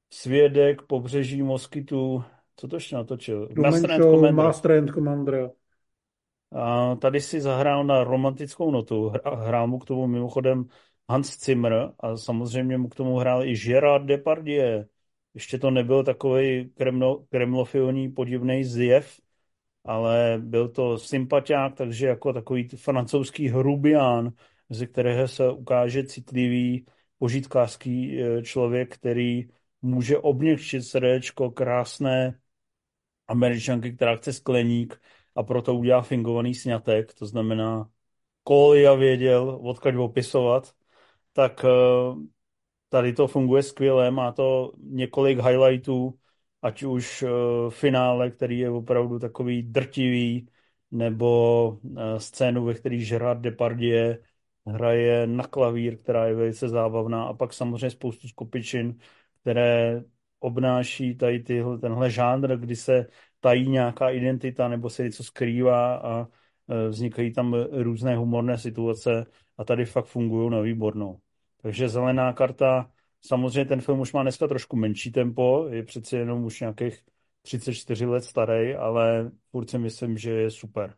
[0.10, 2.24] Svědek, Pobřeží moskytu,
[2.56, 3.50] co to ještě natočil?
[3.58, 4.34] Master and Commander.
[4.34, 5.52] Master and Commander.
[6.52, 9.12] A tady si zahrál na romantickou notu.
[9.26, 10.66] Hrál mu k tomu mimochodem
[11.10, 14.84] Hans Zimmer a samozřejmě mu k tomu hrál i Gerard Depardieu,
[15.34, 19.20] ještě to nebyl takový kremlo, kremlofilní podivný zjev,
[19.86, 24.34] ale byl to sympatiák, takže jako takový francouzský hrubián,
[24.70, 26.86] ze kterého se ukáže citlivý
[27.18, 29.50] požitkářský e, člověk, který
[29.82, 32.40] může obněkčit srdečko krásné
[33.28, 35.02] američanky, která chce skleník
[35.36, 37.90] a proto udělá fingovaný snětek, to znamená,
[38.44, 40.74] Kolia věděl, odkaď opisovat,
[41.34, 41.70] tak e,
[42.90, 46.20] tady to funguje skvěle, má to několik highlightů,
[46.62, 47.30] ať už uh,
[47.70, 50.50] finále, který je opravdu takový drtivý,
[50.92, 54.16] nebo uh, scénu, ve který Gerard Depardieu
[54.68, 59.00] hraje na klavír, která je velice zábavná a pak samozřejmě spoustu skupičin,
[59.42, 60.04] které
[60.40, 63.08] obnáší tady tyhle, tenhle žánr, kdy se
[63.40, 66.28] tají nějaká identita nebo se něco skrývá a uh,
[66.90, 69.26] vznikají tam různé humorné situace
[69.58, 71.20] a tady fakt fungují na výbornou.
[71.62, 72.92] Takže zelená karta,
[73.22, 77.00] samozřejmě ten film už má dneska trošku menší tempo, je přeci jenom už nějakých
[77.42, 80.94] 34 let starý, ale furt si myslím, že je super.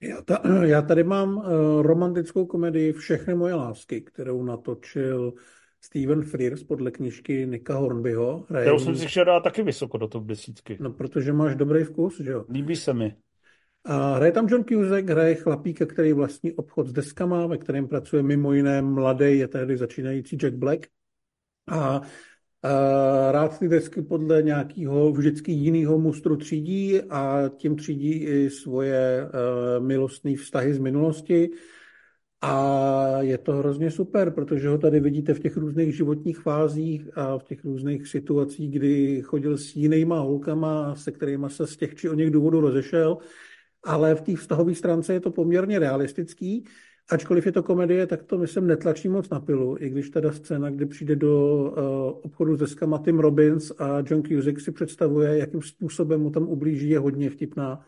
[0.00, 1.44] Já, ta, já tady mám uh,
[1.82, 5.32] romantickou komedii Všechny moje lásky, kterou natočil
[5.80, 8.46] Steven Frears podle knižky Nika Hornbyho.
[8.64, 10.78] Já jsem si chtěl dát taky vysoko do top desítky.
[10.80, 12.44] No, protože máš dobrý vkus, že jo?
[12.48, 13.16] Líbí se mi.
[13.84, 18.22] A hraje tam John Cusack, hraje chlapíka, který vlastní obchod s deskama, ve kterém pracuje
[18.22, 20.86] mimo jiné mladý, je tady začínající Jack Black.
[21.68, 22.02] A, a
[23.32, 29.84] rád ty desky podle nějakého vždycky jiného mustru třídí a tím třídí i svoje uh,
[29.86, 31.50] milostné vztahy z minulosti.
[32.40, 37.38] A je to hrozně super, protože ho tady vidíte v těch různých životních fázích a
[37.38, 42.08] v těch různých situacích, kdy chodil s jinýma holkama, se kterými se z těch či
[42.08, 43.18] o něch důvodů rozešel
[43.84, 46.64] ale v té vztahové stránce je to poměrně realistický.
[47.10, 50.70] Ačkoliv je to komedie, tak to myslím netlačí moc na pilu, i když teda scéna,
[50.70, 51.72] kdy přijde do uh,
[52.22, 56.88] obchodu se skama Tim Robbins a John Cusack si představuje, jakým způsobem mu tam ublíží,
[56.88, 57.86] je hodně vtipná.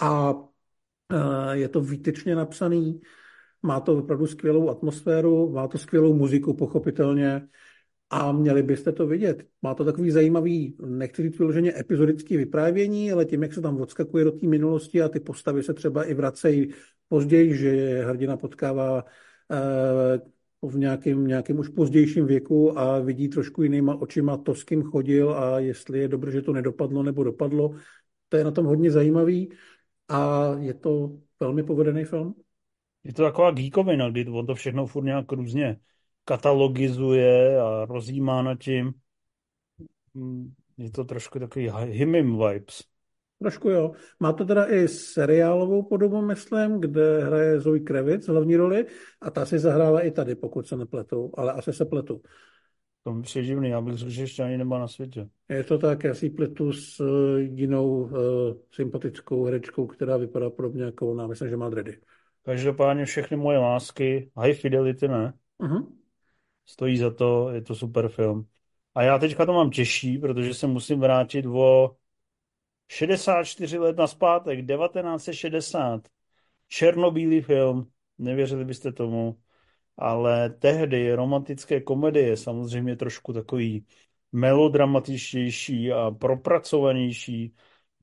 [0.00, 0.46] A uh,
[1.52, 3.00] je to výtečně napsaný,
[3.62, 7.48] má to opravdu skvělou atmosféru, má to skvělou muziku, pochopitelně.
[8.14, 9.46] A měli byste to vidět.
[9.62, 14.24] Má to takový zajímavý, nechci říct vyloženě epizodický vyprávění, ale tím, jak se tam odskakuje
[14.24, 16.74] do té minulosti a ty postavy se třeba i vracejí
[17.08, 19.04] později, že hrdina potkává
[19.52, 20.20] eh,
[20.62, 25.30] v nějakém, nějakém už pozdějším věku a vidí trošku jinýma očima to, s kým chodil
[25.30, 27.74] a jestli je dobře, že to nedopadlo nebo dopadlo.
[28.28, 29.52] To je na tom hodně zajímavý
[30.08, 32.34] a je to velmi povedený film.
[33.04, 35.80] Je to taková geekovina, kdy on to všechno furt nějak různě
[36.24, 38.92] katalogizuje a rozjímá nad tím.
[40.14, 42.84] Mm, Je to trošku takový himim vibes.
[43.38, 43.92] Trošku jo.
[44.20, 48.86] Má to teda i seriálovou podobu, myslím, kde hraje Zoe Kravitz hlavní roli
[49.20, 52.22] a ta si zahrála i tady, pokud se nepletu, ale asi se pletu.
[53.04, 55.28] To mi přijde divný, já bych řekl, že ještě ani nemá na světě.
[55.48, 58.10] Je to tak, já si pletu s uh, jinou uh,
[58.72, 61.26] sympatickou herečkou, která vypadá podobně jako ona.
[61.26, 61.98] Myslím, že má dready.
[62.42, 65.32] Každopádně všechny moje lásky, High Fidelity ne,
[65.62, 65.86] Uh-huh.
[66.66, 68.48] Stojí za to, je to super film.
[68.94, 71.96] A já teďka to mám těžší, protože se musím vrátit o
[72.88, 76.08] 64 let naspátek, 1960.
[76.68, 79.38] Černobílý film, nevěřili byste tomu,
[79.96, 83.86] ale tehdy romantické komedie, samozřejmě trošku takový
[84.32, 87.54] melodramatičtější a propracovanější,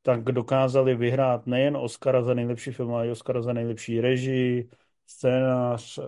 [0.01, 4.69] tak dokázali vyhrát nejen Oscara za nejlepší film, ale i Oscara za nejlepší režii,
[5.05, 6.03] scénář, eh,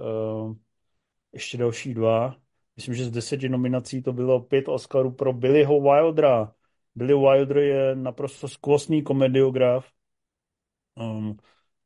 [1.34, 2.36] ještě další dva.
[2.76, 6.56] Myslím, že z deseti nominací to bylo pět Oscarů pro Billyho Wildera.
[6.96, 9.92] Billy Wilder je naprosto skvostný komediograf.
[10.96, 11.38] Um,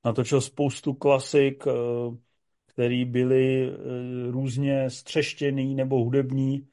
[0.05, 2.17] natočil spoustu klasik, uh,
[2.65, 6.69] který byly uh, různě střeštěný nebo hudební.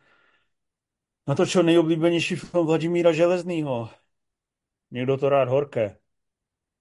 [1.26, 3.90] Natočil nejoblíbenější film Vladimíra Železnýho.
[4.90, 5.96] Někdo to rád horké.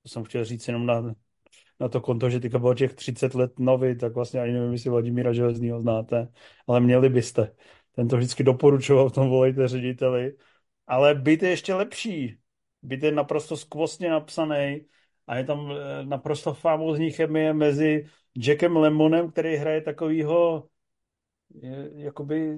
[0.04, 1.15] To jsem chtěl říct jenom na,
[1.81, 4.89] na to konto, že teďka bylo těch 30 let nový, tak vlastně ani nevím, jestli
[4.89, 6.27] Vladimíra Železnýho znáte,
[6.67, 7.55] ale měli byste.
[7.91, 10.33] Ten to vždycky doporučoval v tom volejte řediteli.
[10.87, 12.37] Ale byt je ještě lepší.
[12.81, 14.85] Byt je naprosto skvostně napsaný
[15.27, 20.67] a je tam eh, naprosto famózní chemie mezi Jackem Lemonem, který hraje takovýho
[21.55, 22.57] je, jakoby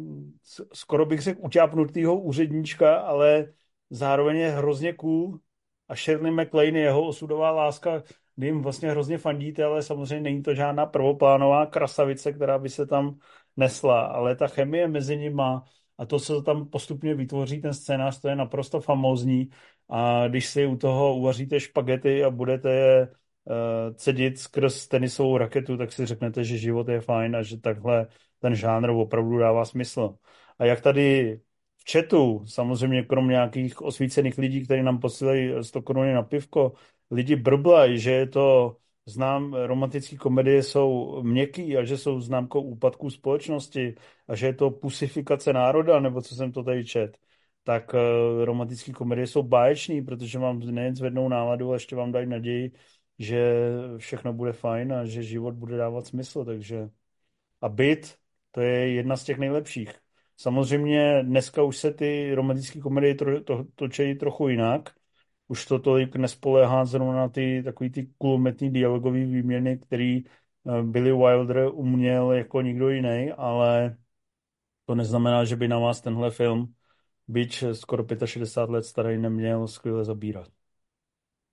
[0.74, 3.54] skoro bych řekl utápnutýho úředníčka, ale
[3.90, 5.40] zároveň je hrozně cool
[5.88, 8.04] a Shirley MacLaine je jeho osudová láska,
[8.36, 12.86] kdy jim vlastně hrozně fandíte, ale samozřejmě není to žádná prvoplánová krasavice, která by se
[12.86, 13.18] tam
[13.58, 15.64] nesla, ale ta chemie mezi nima
[15.98, 19.50] a to, co tam postupně vytvoří ten scénář, to je naprosto famózní
[19.90, 25.78] a když si u toho uvaříte špagety a budete je uh, cedit skrz tenisovou raketu,
[25.78, 28.08] tak si řeknete, že život je fajn a že takhle
[28.40, 30.16] ten žánr opravdu dává smysl.
[30.60, 31.40] A jak tady
[31.78, 36.74] v chatu, samozřejmě krom nějakých osvícených lidí, kteří nám posílají 100 koruny na pivko,
[37.14, 43.10] lidi brblají, že je to znám, romantické komedie jsou měkký a že jsou známkou úpadku
[43.10, 43.96] společnosti
[44.28, 47.18] a že je to pusifikace národa, nebo co jsem to tady čet,
[47.64, 52.28] tak uh, romantické komedie jsou báječný, protože vám nejen zvednou náladu, ale ještě vám dají
[52.28, 52.72] naději,
[53.20, 53.56] že
[53.98, 56.90] všechno bude fajn a že život bude dávat smysl, takže
[57.62, 58.18] a byt,
[58.52, 59.92] to je jedna z těch nejlepších.
[60.38, 64.96] Samozřejmě dneska už se ty romantické komedie tro, to, točejí trochu jinak.
[65.48, 71.12] Už to tolik nespoléhá zrovna na ty takový ty kulometní dialogové výměny, který eh, Billy
[71.12, 73.98] Wilder uměl jako nikdo jiný, ale
[74.86, 76.74] to neznamená, že by na vás tenhle film,
[77.28, 80.48] byť skoro 65 let starý, neměl skvěle zabírat.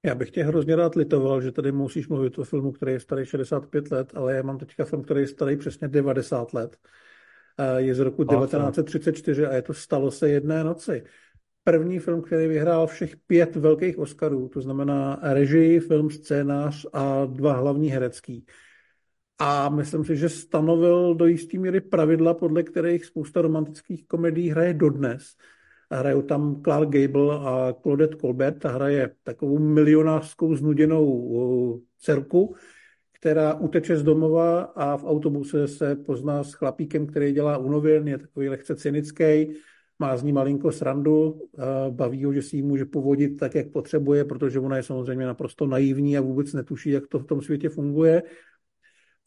[0.05, 3.27] Já bych tě hrozně rád litoval, že tady musíš mluvit o filmu, který je starý
[3.27, 6.77] 65 let, ale já mám teďka film, který je starý přesně 90 let.
[7.59, 8.37] Eh, Je z roku A co?
[8.37, 11.05] 1934 a je to Stalo se jedné noci.
[11.65, 17.53] První film, který vyhrál všech pět velkých Oscarů, to znamená režii, film, scénář a dva
[17.53, 18.47] hlavní herecký.
[19.39, 24.75] A myslím si, že stanovil do jisté míry pravidla, podle kterých spousta romantických komedií hraje
[24.75, 25.23] dodnes.
[25.91, 28.59] A hrajou tam Clark Gable a Claudette Colbert.
[28.59, 32.55] Ta hraje takovou milionářskou znuděnou dcerku,
[33.13, 38.09] která uteče z domova a v autobuse se pozná s chlapíkem, který dělá u novin,
[38.09, 39.55] je takový lehce cynický,
[40.01, 43.69] má z ní malinko srandu, a baví ho, že si ji může povodit tak, jak
[43.69, 47.69] potřebuje, protože ona je samozřejmě naprosto naivní a vůbec netuší, jak to v tom světě
[47.69, 48.23] funguje.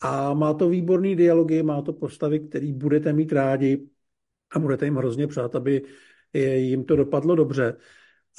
[0.01, 3.87] A má to výborný dialogy, má to postavy, který budete mít rádi
[4.51, 5.81] a budete jim hrozně přát, aby
[6.33, 7.77] jim to dopadlo dobře.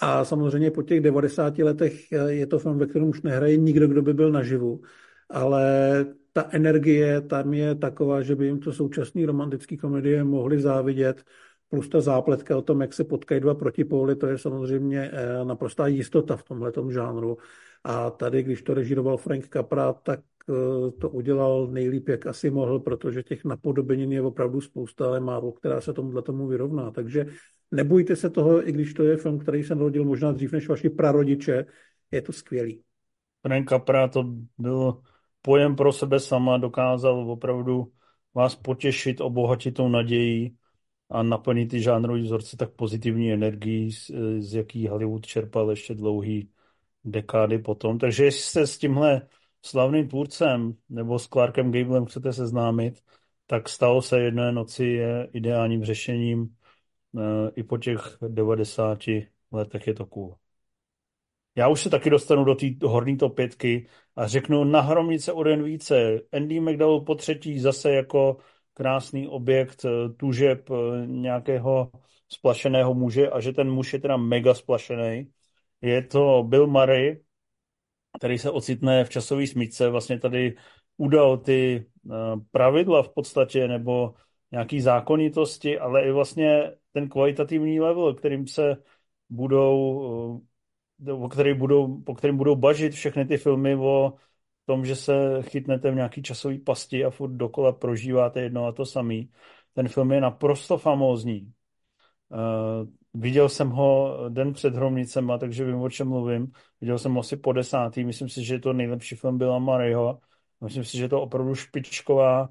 [0.00, 4.02] A samozřejmě po těch 90 letech je to film, ve kterém už nehraje nikdo, kdo
[4.02, 4.80] by byl naživu.
[5.30, 5.64] Ale
[6.32, 11.24] ta energie tam je taková, že by jim to současné romantické komedie mohly závidět.
[11.68, 15.86] Plus ta zápletka o tom, jak se potkají dva protipóly, to je samozřejmě eh, naprostá
[15.86, 17.38] jistota v tomhletom žánru.
[17.84, 22.80] A tady, když to režíroval Frank Capra, tak eh, to udělal nejlíp, jak asi mohl,
[22.80, 26.90] protože těch napodobenin je opravdu spousta, ale málo, která se tomuhle tomu vyrovná.
[26.90, 27.26] Takže
[27.70, 30.90] nebojte se toho, i když to je film, který se narodil možná dřív než vaši
[30.90, 31.66] prarodiče,
[32.10, 32.82] je to skvělý.
[33.42, 34.24] Frank Capra to
[34.58, 35.00] byl
[35.42, 37.92] pojem pro sebe sama, dokázal opravdu
[38.34, 40.56] vás potěšit, obohatit tou nadějí
[41.14, 46.50] a naplnit ty žánrové vzorce tak pozitivní energií, z, z jaký Hollywood čerpal ještě dlouhý
[47.04, 47.98] dekády potom.
[47.98, 49.28] Takže jestli jste s tímhle
[49.62, 53.02] slavným tvůrcem nebo s Clarkem Gablem chcete seznámit,
[53.46, 56.56] tak stalo se jedné noci je ideálním řešením.
[57.18, 58.98] Eh, I po těch 90
[59.52, 60.36] letech je to cool.
[61.56, 65.42] Já už se taky dostanu do té horní top pětky a řeknu na hromnice o
[65.42, 66.20] den více.
[66.32, 68.38] Andy McDowell po třetí zase jako
[68.74, 71.90] krásný objekt eh, tužeb eh, nějakého
[72.28, 75.30] splašeného muže a že ten muž je teda mega splašený.
[75.80, 77.20] Je to Bill Murray,
[78.18, 80.56] který se ocitne v časové smyčce, vlastně tady
[80.96, 82.14] udal ty eh,
[82.50, 84.14] pravidla v podstatě nebo
[84.52, 88.76] nějaký zákonitosti, ale i vlastně ten kvalitativní level, kterým se
[89.30, 90.40] budou,
[91.10, 94.12] o který budou, po kterým budou bažit všechny ty filmy o
[94.66, 98.86] tom, že se chytnete v nějaký časový pasti a furt dokola prožíváte jedno a to
[98.86, 99.30] samý.
[99.74, 101.52] Ten film je naprosto famózní.
[102.28, 106.52] Uh, viděl jsem ho den před Hromnicema, takže vím, o čem mluvím.
[106.80, 108.04] Viděl jsem ho asi po desátý.
[108.04, 110.20] Myslím si, že to nejlepší film Billa Murrayho.
[110.60, 112.48] Myslím si, že to opravdu špičková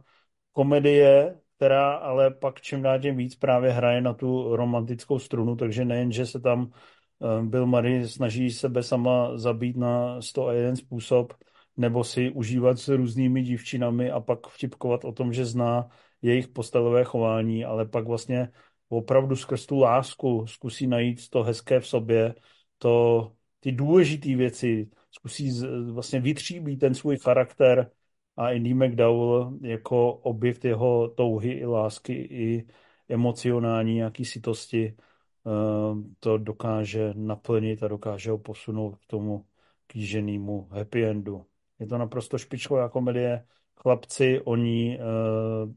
[0.52, 5.86] komedie, která ale pak čím dál tím víc právě hraje na tu romantickou strunu, takže
[5.86, 11.34] nejen, že se tam uh, Bill Murray snaží sebe sama zabít na 101 způsob,
[11.78, 15.90] nebo si užívat s různými dívčinami a pak vtipkovat o tom, že zná
[16.22, 18.50] jejich postavové chování, ale pak vlastně
[18.90, 22.36] opravdu skrz tu lásku zkusí najít to hezké v sobě,
[22.78, 25.52] to, ty důležité věci, zkusí
[25.92, 27.92] vlastně vytříbit ten svůj charakter
[28.38, 32.68] a Andy McDowell jako objekt jeho touhy i lásky i
[33.10, 39.46] emocionální nějaký sitosti eh, to dokáže naplnit a dokáže ho posunout k tomu
[39.88, 41.46] kýženému happy endu.
[41.80, 43.44] Je to naprosto špičková komedie.
[43.76, 45.68] Chlapci, oni uh,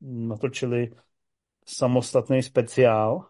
[0.00, 0.90] natočili
[1.66, 3.28] samostatný speciál.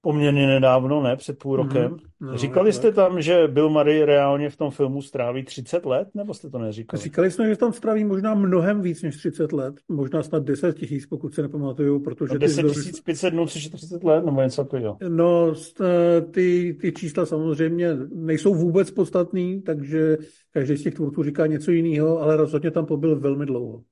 [0.00, 1.16] Poměrně nedávno, ne?
[1.16, 1.66] Před půl mhm.
[1.66, 1.92] rokem.
[1.92, 2.08] Mm-hmm.
[2.20, 6.34] No, Říkali jste tam, že Bill Murray reálně v tom filmu stráví 30 let, nebo
[6.34, 7.02] jste to neříkali?
[7.02, 9.74] Říkali jsme, že tam stráví možná mnohem víc než 30 let.
[9.88, 12.32] Možná snad 10 tisíc, pokud se nepamatuju, protože...
[12.32, 14.96] No 10 tisíc 500 dnů, což je 30 let, nebo něco takového.
[15.08, 20.16] No, eh, ty, ty čísla samozřejmě nejsou vůbec podstatný, takže
[20.52, 23.82] každý z těch tvůrců říká něco jiného, ale rozhodně tam pobyl velmi dlouho.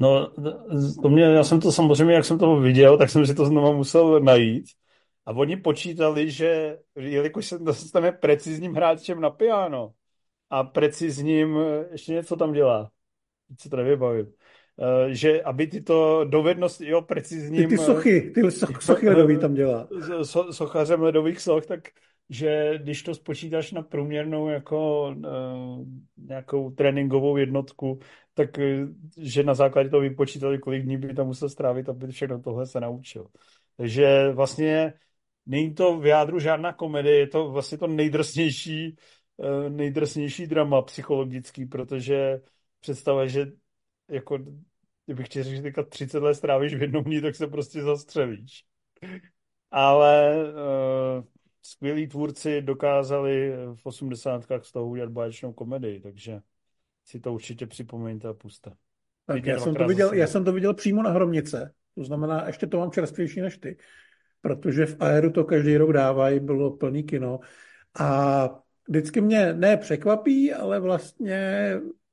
[0.00, 0.28] No,
[1.02, 3.76] to mě, já jsem to samozřejmě, jak jsem to viděl, tak jsem si to znovu
[3.76, 4.64] musel najít.
[5.28, 9.92] A oni počítali, že jelikož se dostane precizním hráčem na piano
[10.50, 11.58] a precizním,
[11.92, 12.90] ještě něco tam dělá,
[13.60, 17.68] se to nevybavím, eh, že aby tyto dovednosti, jo, precizním...
[17.68, 19.88] Ty, ty sochy, ty so, sochy ledový tam dělá.
[20.22, 21.80] So, sochařem ledových soch, tak
[22.30, 25.14] že když to spočítáš na průměrnou jako
[26.16, 27.98] nějakou tréninkovou jednotku,
[28.34, 28.50] tak
[29.18, 32.80] že na základě toho vypočítali, kolik dní by tam musel strávit, aby všechno tohle se
[32.80, 33.26] naučil.
[33.76, 34.92] Takže vlastně
[35.48, 38.96] není to v jádru žádná komedie, je to vlastně to nejdrsnější,
[39.36, 42.40] uh, nejdrsnější drama psychologický, protože
[42.80, 43.46] představa, že
[44.08, 44.38] jako
[45.06, 48.64] kdybych chtěl říct, že teďka 30 let strávíš v jednom dní, tak se prostě zastřelíš.
[49.70, 51.24] Ale uh,
[51.62, 56.40] skvělí tvůrci dokázali v osmdesátkách z toho udělat báječnou komedii, takže
[57.04, 58.72] si to určitě připomeňte a puste.
[59.26, 62.66] Tak já jsem, to viděl, já jsem to viděl přímo na Hromnice, to znamená, ještě
[62.66, 63.76] to mám čerstvější než ty,
[64.40, 67.40] protože v Aeru to každý rok dávají, bylo plný kino
[67.98, 71.72] a vždycky mě ne překvapí, ale vlastně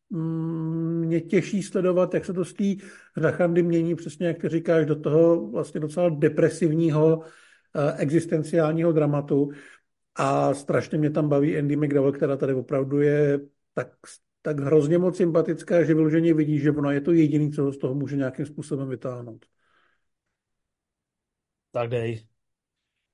[0.09, 2.63] mm, mě těší sledovat, jak se to z té
[3.17, 7.23] rachandy mění, přesně jak ty říkáš, do toho vlastně docela depresivního
[7.77, 9.49] Eh, existenciálního dramatu
[10.15, 13.39] a strašně mě tam baví Andy McDowell, která tady opravdu je
[13.73, 13.87] tak,
[14.41, 17.95] tak hrozně moc sympatická, že vyloženě vidí, že ona je to jediný, co z toho
[17.95, 19.45] může nějakým způsobem vytáhnout.
[21.75, 22.23] Tak dej.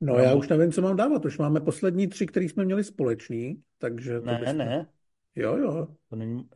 [0.02, 1.26] No, no já už nevím, co mám dávat.
[1.26, 4.20] Už máme poslední tři, které jsme měli společný, takže...
[4.20, 4.54] To ne, byste...
[4.54, 4.88] ne.
[5.36, 5.88] Jo, jo.
[6.10, 6.50] To není...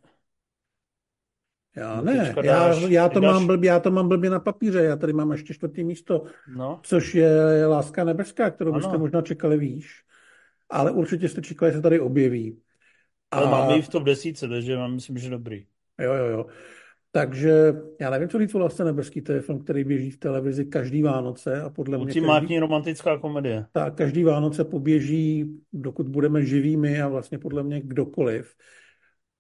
[1.75, 5.13] Já ne, já, já, to mám blbě, já to mám blbě na papíře, já tady
[5.13, 6.23] mám ještě čtvrtý místo,
[6.55, 6.79] no.
[6.83, 8.79] což je Láska nebeská, kterou ano.
[8.79, 10.03] byste možná čekali výš,
[10.69, 12.61] ale určitě jste čekali, že se tady objeví.
[13.31, 13.37] A...
[13.37, 15.65] Ale máme ji v top desíce, takže já myslím, že dobrý.
[15.99, 16.45] Jo, jo, jo.
[17.15, 20.65] Takže já nevím, co říct o Lásce nebeský, to je film, který běží v televizi
[20.65, 22.05] každý Vánoce a podle mě...
[22.05, 22.59] Ultimátní každý...
[22.59, 23.65] romantická komedie.
[23.71, 28.55] Tak, každý Vánoce poběží, dokud budeme živými a vlastně podle mě kdokoliv.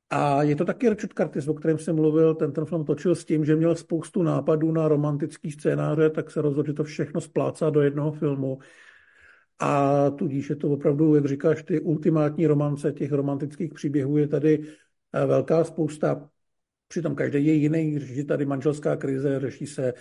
[0.09, 3.25] A je to taky Richard Curtis, o kterém jsem mluvil, ten ten film točil s
[3.25, 7.69] tím, že měl spoustu nápadů na romantický scénáře, tak se rozhodl, že to všechno splácá
[7.69, 8.59] do jednoho filmu.
[9.59, 14.63] A tudíž je to opravdu, jak říkáš, ty ultimátní romance těch romantických příběhů je tady
[15.13, 16.29] eh, velká spousta.
[16.95, 19.93] Přitom každý je jiný, řeší tady manželská krize, řeší se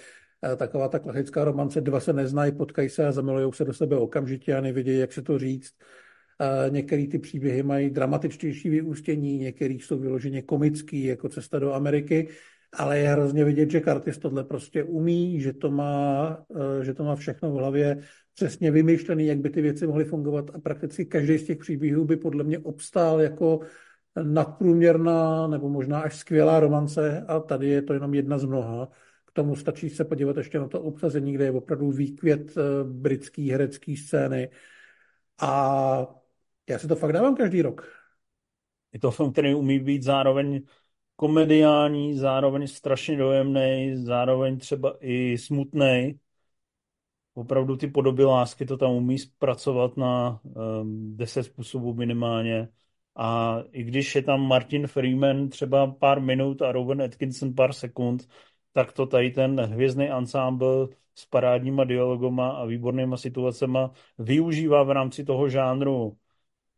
[0.53, 3.97] eh, taková ta klasická romance, dva se neznají, potkají se a zamilujou se do sebe
[3.97, 5.73] okamžitě a nevědějí, jak se to říct.
[6.69, 12.29] Některé ty příběhy mají dramatičtější vyústění, některý jsou vyloženě komický, jako Cesta do Ameriky,
[12.73, 16.39] ale je hrozně vidět, že Curtis tohle prostě umí, že to má,
[16.83, 17.99] že to má všechno v hlavě
[18.35, 22.17] přesně vymýšlený, jak by ty věci mohly fungovat a prakticky každý z těch příběhů by
[22.17, 23.61] podle mě obstál jako
[24.23, 28.89] nadprůměrná nebo možná až skvělá romance a tady je to jenom jedna z mnoha.
[29.25, 33.51] K tomu stačí se podívat ještě na to obsazení, kde je opravdu výkvět eh, britský
[33.51, 34.51] herecký scény
[35.41, 36.07] a
[36.69, 37.89] já si to fakt dávám každý rok.
[38.93, 40.63] Je to film, který umí být zároveň
[41.17, 46.21] komediální, zároveň strašně dojemný, zároveň třeba i smutný.
[47.35, 52.69] Opravdu ty podoby lásky to tam umí zpracovat na um, deset způsobů minimálně.
[53.17, 58.29] A i když je tam Martin Freeman třeba pár minut a Rowan Atkinson pár sekund,
[58.73, 65.25] tak to tady ten hvězdný ansámbl s parádníma dialogama a výbornýma situacema využívá v rámci
[65.25, 66.17] toho žánru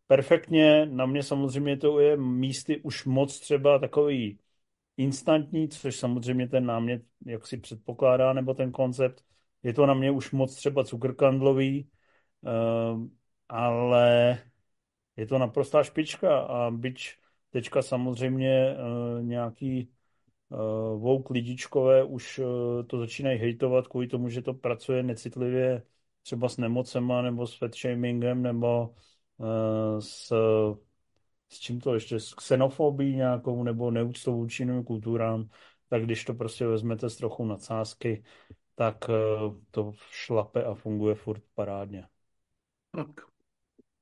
[0.06, 0.86] perfektně.
[0.86, 4.38] Na mě samozřejmě to je místy už moc třeba takový
[4.96, 9.24] instantní, což samozřejmě ten námět, jak si předpokládá, nebo ten koncept,
[9.62, 11.88] je to na mě už moc třeba cukrkandlový,
[12.40, 13.06] uh,
[13.48, 14.38] ale
[15.16, 17.14] je to naprostá špička a byť
[17.50, 19.88] teďka samozřejmě uh, nějaký
[20.48, 20.58] uh,
[21.00, 22.46] vouk lidičkové už uh,
[22.86, 25.82] to začínají hejtovat kvůli tomu, že to pracuje necitlivě
[26.22, 28.94] třeba s nemocema nebo s fatshamingem nebo
[29.36, 30.32] uh, s,
[31.48, 35.48] s čím to ještě, s xenofobí nějakou nebo neúctou vůči kulturám,
[35.88, 38.24] tak když to prostě vezmete s trochu nadsázky,
[38.74, 39.04] tak
[39.70, 42.08] to šlape a funguje furt parádně.
[42.90, 43.08] Tak.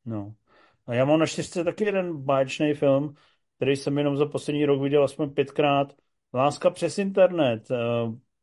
[0.05, 0.35] No.
[0.87, 3.15] A já mám na čtyřce taky jeden báječný film,
[3.57, 5.93] který jsem jenom za poslední rok viděl aspoň pětkrát.
[6.35, 7.71] Láska přes internet.
[7.71, 7.77] Eh,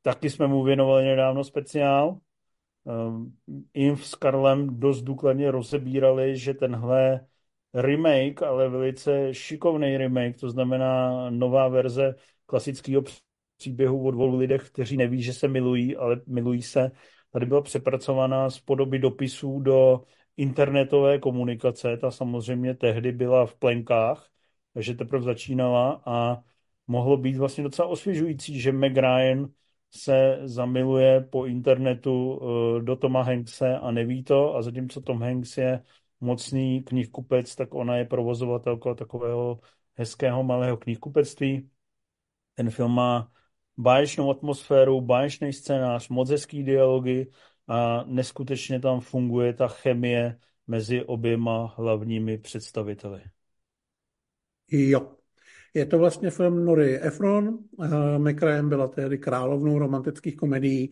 [0.01, 2.17] taky jsme mu věnovali nedávno speciál.
[2.87, 2.91] Eh,
[3.73, 7.27] Inf s Karlem dost důkladně rozebírali, že tenhle
[7.73, 12.15] remake, ale velice šikovný remake, to znamená nová verze
[12.45, 13.03] klasického
[13.57, 16.91] příběhu o dvou lidech, kteří neví, že se milují, ale milují se.
[17.31, 20.03] Tady byla přepracovaná z podoby dopisů do
[20.37, 24.29] internetové komunikace, ta samozřejmě tehdy byla v plenkách,
[24.73, 26.43] takže teprve začínala a
[26.87, 29.47] mohlo být vlastně docela osvěžující, že Meg Ryan
[29.91, 35.57] se zamiluje po internetu eh, do Toma Hankse a neví to a zatímco Tom Hanks
[35.57, 35.83] je
[36.21, 39.59] mocný knihkupec, tak ona je provozovatelka takového
[39.95, 41.69] hezkého malého knihkupectví.
[42.55, 43.31] Ten film má
[43.77, 47.27] báječnou atmosféru, báječný scénář, moc hezký dialogy
[47.67, 50.37] a neskutečně tam funguje ta chemie
[50.67, 53.21] mezi oběma hlavními představiteli.
[54.71, 55.11] Jo.
[55.73, 57.57] Je to vlastně film Nory Efron.
[58.17, 60.91] McRae byla tehdy královnou romantických komedií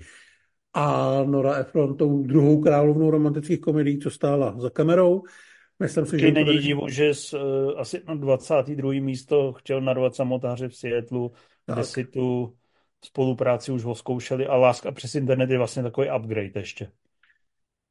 [0.73, 5.23] a Nora Efron tou druhou královnou romantických komedií, co stála za kamerou.
[5.79, 7.39] Myslím si, že není divu, že z, uh,
[7.77, 8.91] asi na 22.
[9.01, 11.31] místo chtěl narvat samotáře v Seattleu,
[11.73, 12.55] kde si tu
[13.05, 16.91] spolupráci už zkoušeli a láska přes internet je vlastně takový upgrade ještě.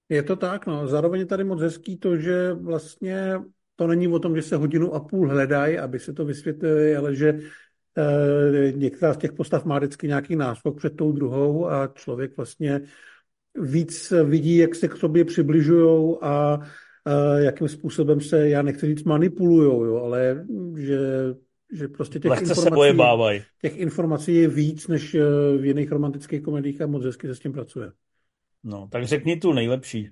[0.09, 0.89] Je to tak, no.
[0.89, 3.41] Zároveň je tady moc hezký to, že vlastně
[3.77, 7.15] to není o tom, že se hodinu a půl hledají, aby se to vysvětlili, ale
[7.15, 12.37] že e, některá z těch postav má vždycky nějaký náskok před tou druhou a člověk
[12.37, 12.81] vlastně
[13.55, 16.59] víc vidí, jak se k sobě přibližují a
[17.07, 20.47] e, jakým způsobem se, já nechci říct manipulujou, jo, ale
[20.77, 20.99] že
[21.73, 25.23] že prostě těch informací, těch informací je víc než eh,
[25.59, 27.93] v jiných romantických komediích a moc hezky se s tím pracuje.
[28.65, 30.11] No, tak řekni tu nejlepší.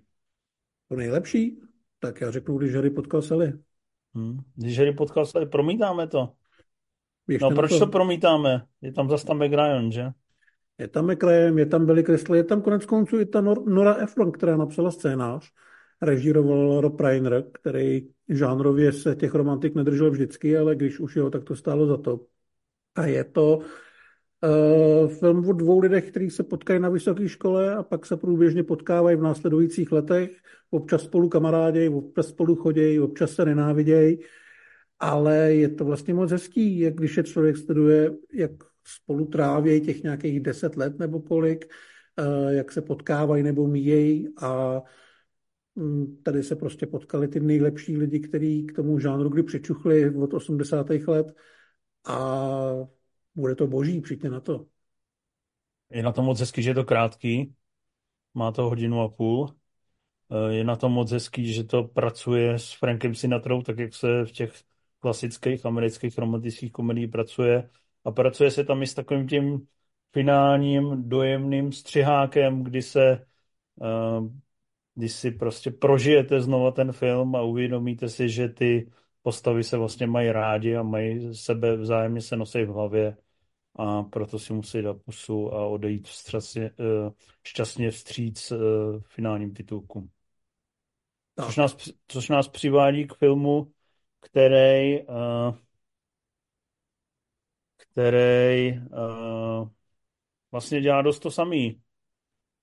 [0.89, 1.61] To nejlepší?
[1.99, 3.53] Tak já řeknu, když Harry potkal Sally.
[4.15, 4.39] Hmm.
[4.55, 6.33] Když Harry potkal Sally, promítáme to.
[7.27, 7.79] Běžte no proč to.
[7.79, 8.67] to promítáme?
[8.81, 10.11] Je tam zase tam McRyan, že?
[10.79, 14.33] Je tam McRyan, je tam Billy Crystal, je tam konec konců i ta Nora Ephron,
[14.33, 15.53] která napsala scénář
[16.03, 21.45] režíroval Rob Reiner, který žánrově se těch romantik nedržel vždycky, ale když už jo, tak
[21.45, 22.21] to stálo za to.
[22.95, 27.83] A je to uh, film o dvou lidech, kteří se potkají na vysoké škole a
[27.83, 30.31] pak se průběžně potkávají v následujících letech.
[30.71, 34.19] Občas spolu kamarádějí, občas spolu chodějí, občas se nenávidějí.
[34.99, 38.51] Ale je to vlastně moc hezký, jak když je člověk studuje, jak
[38.85, 41.67] spolu trávějí těch nějakých deset let nebo kolik,
[42.19, 44.83] uh, jak se potkávají nebo míjejí a
[46.23, 50.91] tady se prostě potkali ty nejlepší lidi, kteří k tomu žánru kdy přičuchli od 80.
[50.91, 51.37] let
[52.07, 52.29] a
[53.35, 54.67] bude to boží, přijďte na to.
[55.91, 57.55] Je na tom moc hezký, že je to krátký,
[58.35, 59.55] má to hodinu a půl.
[60.31, 64.25] Eh, je na tom moc hezký, že to pracuje s Frankem Sinatrou, tak jak se
[64.25, 64.63] v těch
[64.99, 67.71] klasických amerických romantických komedií pracuje.
[68.05, 69.67] A pracuje se tam i s takovým tím
[70.13, 73.27] finálním dojemným střihákem, kdy se
[73.75, 74.29] uh,
[74.97, 78.91] když si prostě prožijete znova ten film a uvědomíte si, že ty
[79.23, 83.17] postavy se vlastně mají rádi a mají sebe vzájemně se nosí v hlavě
[83.77, 87.13] a proto si musí dát pusu a odejít vstřasně, uh,
[87.47, 88.59] šťastně vstříc uh,
[89.01, 90.11] finálním titulkům.
[91.45, 91.77] Což nás,
[92.09, 93.73] což nás přivádí k filmu,
[94.21, 95.55] který, uh,
[97.77, 98.81] který
[100.53, 101.81] vlastně dělá dost to samý.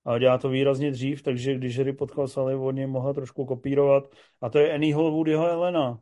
[0.04, 4.14] A dělá to výrazně dřív, takže když Harry potkal Sally, od něj mohla trošku kopírovat.
[4.40, 6.00] A to je Annie Hall jeho Elena.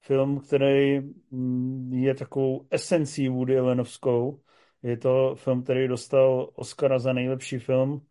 [0.00, 1.00] Film, který
[1.30, 4.42] mm, je takovou esencí Woody Allenovskou.
[4.82, 8.06] Je to film, který dostal Oscara za nejlepší film.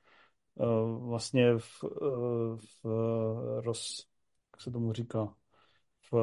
[0.60, 0.66] Eh,
[1.00, 2.86] vlastně v, eh, v
[3.62, 4.08] roz,
[4.54, 5.36] jak se tomu říká,
[6.12, 6.14] v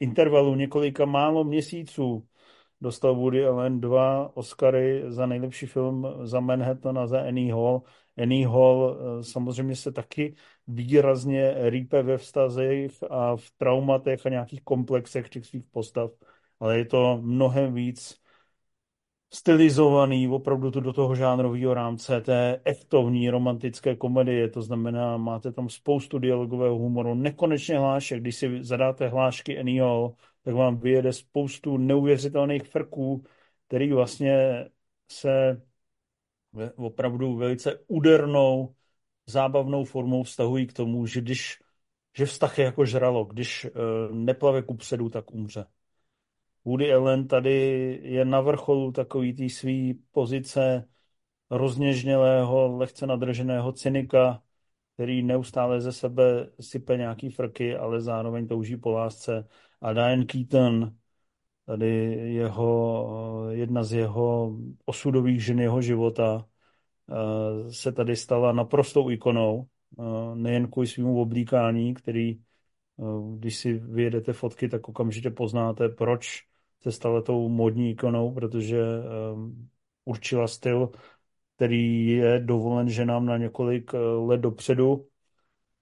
[0.00, 2.28] intervalu několika málo měsíců
[2.80, 7.82] dostal Woody Allen dva Oscary za nejlepší film za Manhattan a za Annie Hall.
[8.22, 10.34] Annie Hall eh, samozřejmě se taky
[10.66, 16.10] výrazně rýpe ve vztazích a v traumatech a nějakých komplexech těch svých postav,
[16.60, 18.24] ale je to mnohem víc
[19.34, 25.68] stylizovaný opravdu tu do toho žánrového rámce té eftovní romantické komedie, to znamená, máte tam
[25.68, 30.14] spoustu dialogového humoru, nekonečně hlášek, když si zadáte hlášky Hall,
[30.44, 33.24] tak vám vyjede spoustu neuvěřitelných frků,
[33.66, 34.64] který vlastně
[35.10, 35.62] se
[36.76, 38.74] opravdu velice údernou,
[39.26, 41.58] zábavnou formou vztahují k tomu, že když
[42.16, 43.70] že vztah je jako žralo, když uh,
[44.16, 45.66] neplave ku předu, tak umře.
[46.64, 50.88] Woody Allen tady je na vrcholu takový té svý pozice
[51.50, 54.42] rozněžnělého, lehce nadrženého cynika,
[54.94, 59.48] který neustále ze sebe sype nějaký frky, ale zároveň touží po lásce.
[59.84, 60.96] A Diane Keaton,
[61.66, 61.88] tady
[62.34, 66.46] jeho, jedna z jeho osudových žen jeho života,
[67.10, 69.68] eh, se tady stala naprostou ikonou,
[69.98, 70.02] eh,
[70.34, 73.04] nejen kvůli svým oblíkání, který, eh,
[73.38, 76.42] když si vyjedete fotky, tak okamžitě poznáte, proč
[76.82, 78.82] se stala tou modní ikonou, protože
[80.04, 80.90] určila styl,
[81.56, 83.92] který je dovolen ženám na několik
[84.26, 85.08] let dopředu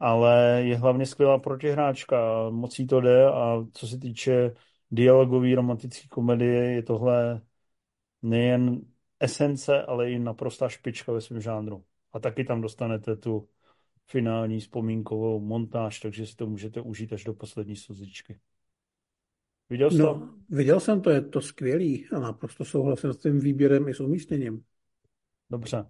[0.03, 4.55] ale je hlavně skvělá protihráčka, moc jí to jde a co se týče
[4.90, 7.40] dialogový romantické komedie, je tohle
[8.22, 8.80] nejen
[9.20, 11.84] esence, ale i naprostá špička ve svém žánru.
[12.12, 13.48] A taky tam dostanete tu
[14.07, 18.40] finální vzpomínkovou montáž, takže si to můžete užít až do poslední slzičky.
[19.70, 20.28] Viděl jsi no, to?
[20.48, 24.64] Viděl jsem to, je to skvělý a naprosto souhlasím s tím výběrem i s umístěním.
[25.50, 25.84] Dobře.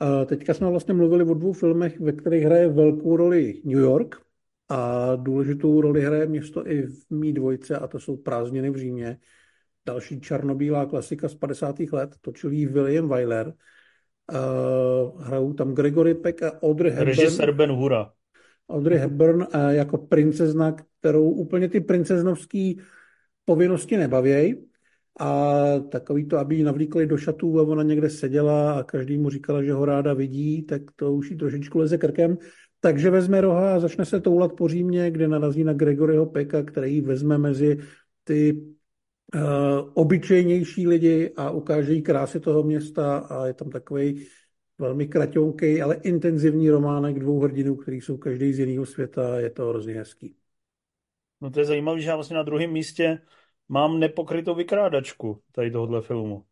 [0.00, 4.16] A teďka jsme vlastně mluvili o dvou filmech, ve kterých hraje velkou roli New York
[4.68, 9.18] a důležitou roli hraje město i v mý dvojce a to jsou prázdniny v Římě.
[9.86, 11.80] Další černobílá klasika z 50.
[11.92, 13.54] let, točil jí William Wyler.
[14.32, 17.08] Uh, hrajou tam Gregory Peck a Audrey Hepburn.
[17.08, 18.12] Režisér Ben Hura.
[18.68, 22.72] Audrey Hepburn uh, jako princezna, kterou úplně ty princeznovské
[23.44, 24.54] povinnosti nebavějí.
[25.20, 25.54] A
[25.88, 29.62] takový to, aby ji navlíkli do šatů a ona někde seděla a každý mu říkala,
[29.62, 32.38] že ho ráda vidí, tak to už jí trošičku leze krkem.
[32.80, 37.00] Takže vezme roha a začne se toulat po Římě, kde narazí na Gregoryho Peka, který
[37.00, 37.78] vezme mezi
[38.24, 38.52] ty
[39.34, 39.40] uh,
[39.94, 44.26] obyčejnější lidi a ukáže jí krásy toho města a je tam takový
[44.78, 49.40] velmi kraťonký, ale intenzivní románek dvou hrdinů, který jsou každý z jiného světa.
[49.40, 50.36] Je to hrozně hezký.
[51.40, 53.18] No to je zajímavé, že já vlastně na druhém místě
[53.68, 56.44] mám nepokrytou vykrádačku tady tohohle filmu.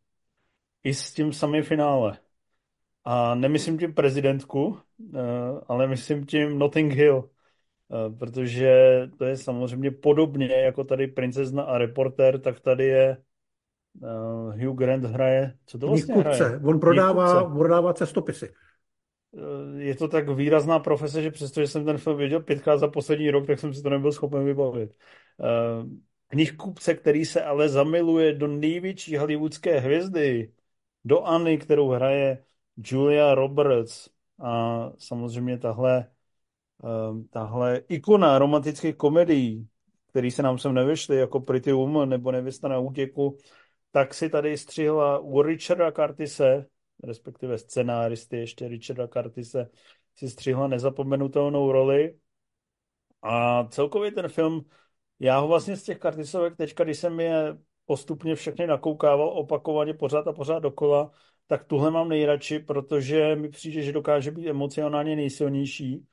[0.85, 2.19] I s tím samým finále.
[3.05, 4.79] A nemyslím tím prezidentku,
[5.15, 5.19] eh,
[5.69, 7.31] ale myslím tím Notting Hill.
[7.93, 13.17] Eh, protože to je samozřejmě podobně jako tady princezna a reporter, tak tady je
[14.01, 16.61] uh, Hugh Grant hraje, co to vlastně hraje?
[16.65, 18.53] On prodává, prodává cestopisy.
[19.77, 23.47] Je to tak výrazná profese, že přestože jsem ten film viděl pětkrát za poslední rok,
[23.47, 24.95] tak jsem si to nebyl schopen vybavit.
[26.33, 30.53] Knihkupce, který se ale zamiluje do největší hollywoodské hvězdy,
[31.05, 32.45] do Anny, kterou hraje
[32.77, 34.09] Julia Roberts.
[34.41, 36.11] A samozřejmě tahle,
[36.85, 39.69] ehm, tahle ikona romantických komedií,
[40.09, 43.39] který se nám sem nevešly, jako Pretty Woman nebo Nevěsta na útěku,
[43.91, 46.67] tak si tady střihla u Richarda Curtise,
[47.05, 49.71] respektive scenáristy ještě Richarda Curtise,
[50.17, 52.17] si střihla nezapomenutelnou roli.
[53.23, 54.65] A celkově ten film
[55.23, 60.27] já ho vlastně z těch kartisovek teďka, když jsem je postupně všechny nakoukával opakovaně pořád
[60.27, 61.11] a pořád dokola,
[61.47, 66.07] tak tuhle mám nejradši, protože mi přijde, že dokáže být emocionálně nejsilnější.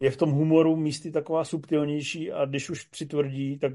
[0.00, 3.72] Je v tom humoru místy taková subtilnější a když už přitvrdí, tak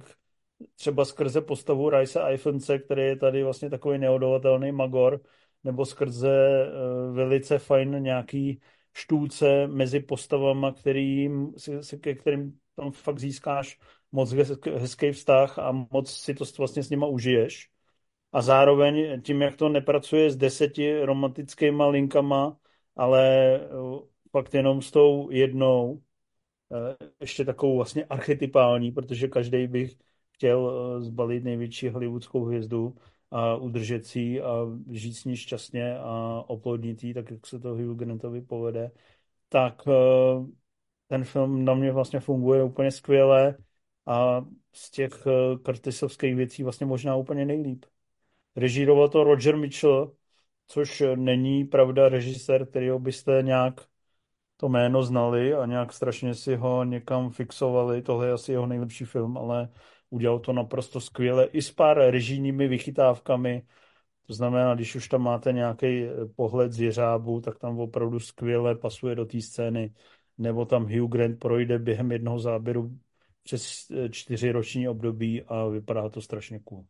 [0.76, 5.22] třeba skrze postavu Rice Eiffence, který je tady vlastně takový neodolatelný magor,
[5.64, 8.62] nebo skrze uh, velice fajn nějaký
[8.94, 13.80] štůlce mezi postavama, kterým, se, se, ke kterým tam fakt získáš
[14.12, 14.34] moc
[14.78, 17.70] hezký vztah a moc si to vlastně s nima užiješ.
[18.32, 22.58] A zároveň tím, jak to nepracuje s deseti romantickýma linkama,
[22.96, 23.60] ale
[24.32, 26.02] fakt jenom s tou jednou,
[26.72, 29.98] eh, ještě takovou vlastně archetypální, protože každý bych
[30.32, 32.96] chtěl eh, zbalit největší hollywoodskou hvězdu
[33.32, 37.70] a udržet si a žít s ní šťastně a oplodnit jí, tak jak se to
[37.70, 38.92] Hugh Grantovi povede,
[39.50, 39.92] tak eh,
[41.08, 43.58] ten film na mě vlastně funguje úplně skvěle
[44.06, 45.28] a z těch
[45.66, 47.86] Curtisovských věcí vlastně možná úplně nejlíp.
[48.56, 50.14] Režíroval to Roger Mitchell,
[50.68, 53.82] což není pravda režisér, kterýho byste nějak
[54.58, 58.02] to jméno znali a nějak strašně si ho někam fixovali.
[58.02, 59.70] Tohle je asi jeho nejlepší film, ale
[60.10, 63.64] udělal to naprosto skvěle i s pár režijními vychytávkami.
[64.28, 69.16] To znamená, když už tam máte nějaký pohled z jeřábu, tak tam opravdu skvěle pasuje
[69.16, 69.94] do té scény.
[70.38, 72.92] Nebo tam Hugh Grant projde během jednoho záběru
[73.44, 76.86] přes čtyři roční období a vypadá to strašně cool.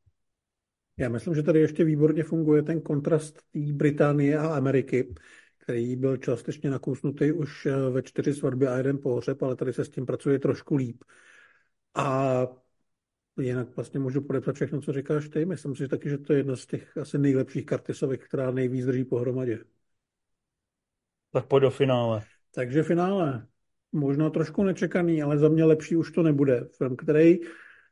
[0.98, 5.14] Já myslím, že tady ještě výborně funguje ten kontrast té Británie a Ameriky,
[5.58, 9.86] který byl částečně nakousnutý už eh, ve čtyři svatby a jeden pohřeb, ale tady se
[9.86, 11.04] s tím pracuje trošku líp.
[11.96, 12.48] A
[13.40, 15.46] jinak vlastně můžu podepsat všechno, co říkáš ty.
[15.46, 18.86] Myslím si že taky, že to je jedna z těch asi nejlepších kartisovek, která nejvíc
[18.86, 19.60] drží pohromadě.
[21.32, 22.22] Tak pojď do finále.
[22.56, 23.48] Takže finále.
[23.92, 26.68] Možná trošku nečekaný, ale za mě lepší už to nebude.
[26.78, 27.40] Film, který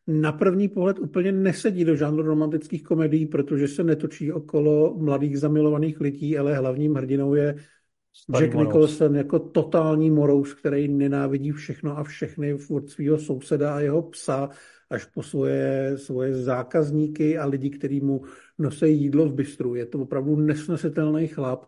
[0.08, 6.02] na první pohled úplně nesedí do žánru romantických komedií, protože se netočí okolo mladých zamilovaných
[6.02, 7.56] lidí, ale hlavním hrdinou je
[8.14, 8.68] Starý Jack morous.
[8.68, 14.50] Nicholson jako totální morous, který nenávidí všechno a všechny od svého souseda a jeho psa
[14.89, 18.22] až po svoje, svoje zákazníky a lidi, kteří mu
[18.58, 19.76] nosí jídlo v bistru.
[19.76, 21.66] Je to opravdu nesnesitelný chlap,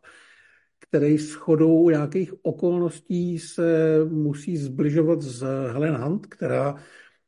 [0.92, 6.76] který s chodou nějakých okolností se musí zbližovat s Helen Hunt, která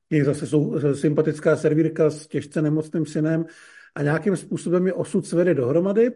[0.09, 3.45] je zase jsou, sympatická servírka s těžce nemocným synem
[3.95, 6.11] a nějakým způsobem je osud svede dohromady.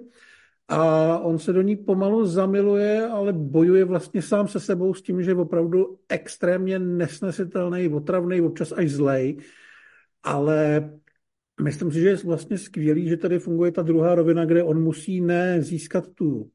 [0.68, 5.24] A on se do ní pomalu zamiluje, ale bojuje vlastně sám se sebou s tím,
[5.24, 9.38] že je opravdu extrémně nesnesitelný, otravný, občas až zlej,
[10.24, 10.89] ale
[11.62, 15.22] myslím si, že je vlastně skvělý, že tady funguje ta druhá rovina, kde on musí
[15.22, 16.52] ne získat tu,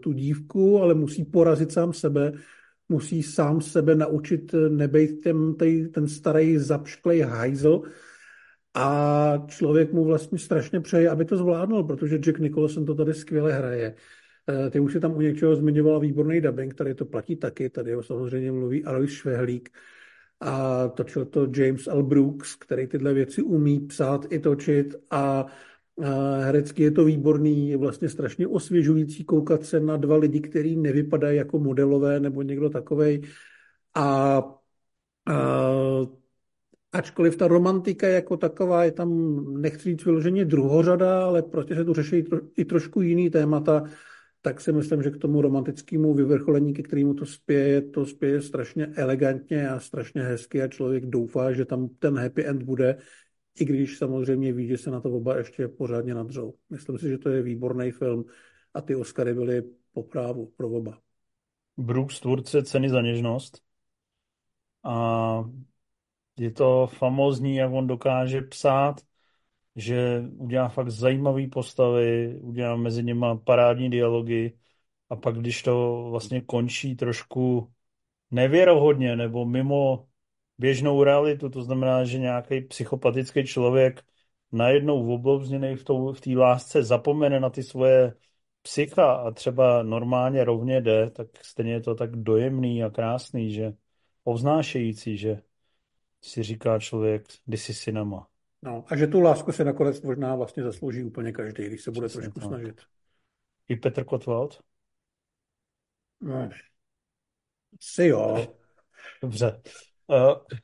[0.00, 2.32] tu dívku, ale musí porazit sám sebe,
[2.88, 5.54] musí sám sebe naučit nebejt ten,
[5.92, 7.82] ten, starý zapšklej hajzl
[8.74, 13.52] a člověk mu vlastně strašně přeje, aby to zvládnul, protože Jack Nicholson to tady skvěle
[13.52, 13.94] hraje.
[14.48, 17.92] Eh, ty už si tam u něčeho zmiňovala výborný dubbing, tady to platí taky, tady
[17.92, 19.70] ho samozřejmě mluví Alois Švehlík
[20.40, 22.02] a točil to James L.
[22.02, 25.46] Brooks, který tyhle věci umí psát i točit a
[26.40, 31.36] Herecky je to výborný, je vlastně strašně osvěžující koukat se na dva lidi, kteří nevypadají
[31.36, 33.22] jako modelové nebo někdo takovej.
[33.94, 34.38] A,
[35.26, 35.68] a
[36.92, 41.94] ačkoliv ta romantika jako taková je tam, nechci říct vyloženě druhořada, ale prostě se tu
[41.94, 42.24] řeší
[42.56, 43.84] i trošku jiný témata,
[44.42, 48.86] tak si myslím, že k tomu romantickému vyvrcholení, ke kterému to spěje, to spěje strašně
[48.86, 52.96] elegantně a strašně hezky a člověk doufá, že tam ten happy end bude,
[53.60, 56.54] i když samozřejmě ví, že se na to oba ještě pořádně nadřou.
[56.70, 58.24] Myslím si, že to je výborný film
[58.74, 60.98] a ty Oscary byly po právu pro oba.
[61.76, 63.62] Brooks tvůrce ceny za něžnost
[64.84, 65.44] a
[66.38, 69.00] je to famózní, jak on dokáže psát,
[69.76, 74.52] že udělá fakt zajímavé postavy, udělá mezi nimi parádní dialogy
[75.10, 77.72] a pak, když to vlastně končí trošku
[78.30, 80.08] nevěrohodně nebo mimo
[80.58, 84.04] běžnou realitu, to znamená, že nějaký psychopatický člověk
[84.52, 85.44] najednou v,
[86.12, 88.14] v té lásce zapomene na ty svoje
[88.62, 93.72] psycha a třeba normálně rovně jde, tak stejně je to tak dojemný a krásný, že
[94.24, 95.42] povznášející, že
[96.22, 98.28] si říká člověk, kdy jsi cinema.
[98.62, 102.08] No, a že tu lásku se nakonec možná vlastně zaslouží úplně každý, když se bude
[102.08, 102.48] Přesně trošku tak.
[102.48, 102.80] snažit.
[103.68, 104.62] I Petr Kotwald?
[106.20, 106.50] No,
[107.80, 108.54] si jo.
[109.22, 109.60] Dobře.
[110.08, 110.58] Uh,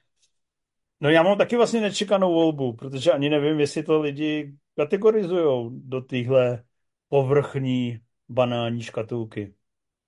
[1.01, 6.01] no já mám taky vlastně nečekanou volbu, protože ani nevím, jestli to lidi kategorizují do
[6.01, 6.64] téhle
[7.09, 9.55] povrchní banální škatulky.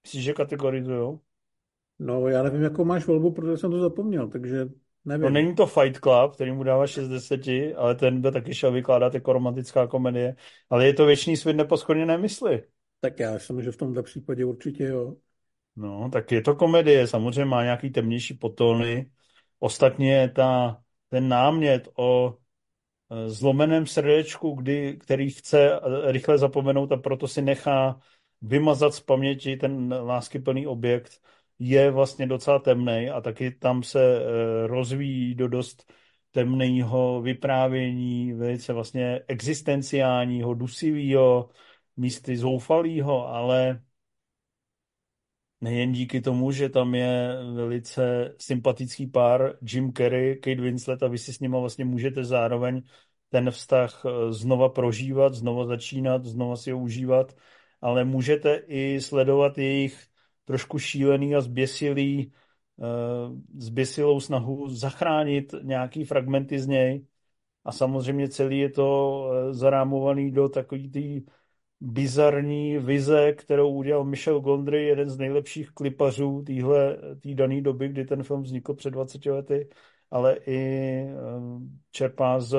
[0.05, 1.18] Myslíš, že kategorizují?
[1.99, 4.68] No já nevím, jakou máš volbu, protože jsem to zapomněl, takže
[5.05, 5.24] nevím.
[5.24, 7.41] No není to Fight Club, který mu dává 6 10,
[7.76, 10.37] ale ten by taky šel vykládat jako romantická komedie,
[10.70, 12.62] ale je to věčný svět neposchodněné mysli.
[13.01, 15.16] Tak já myslím, že v tomto případě určitě jo.
[15.76, 19.11] No, tak je to komedie, samozřejmě má nějaký temnější potony,
[19.59, 22.39] Ostatně ta, ten námět o
[23.11, 28.01] e, zlomeném srdečku, kdy, který chce rychle zapomenout a proto si nechá
[28.43, 31.21] vymazat z paměti ten láskyplný objekt,
[31.59, 35.93] je vlastně docela temný a taky tam se eh, rozvíjí do dost
[36.31, 41.49] temného vyprávění, velice vlastně existenciálního, dusivého,
[41.97, 43.83] místy zoufalého, ale
[45.61, 51.19] nejen díky tomu, že tam je velice sympatický pár Jim Carrey, Kate Winslet a vy
[51.19, 52.83] si s nima vlastně můžete zároveň
[53.29, 57.37] ten vztah eh, znova prožívat, znova začínat, znova si ho užívat,
[57.81, 60.07] ale můžete i sledovat jejich
[60.45, 62.33] trošku šílený a zběsilý,
[62.81, 62.85] eh,
[63.59, 67.07] zběsilou snahu zachránit nějaký fragmenty z něj.
[67.65, 68.87] A samozřejmě celý je to
[69.33, 71.21] eh, zarámovaný do takový tý
[71.81, 78.05] bizarní vize, kterou udělal Michel Gondry, jeden z nejlepších klipařů téhle tý dané doby, kdy
[78.05, 79.68] ten film vznikl před 20 lety,
[80.11, 81.14] ale i eh,
[81.91, 82.57] čerpá z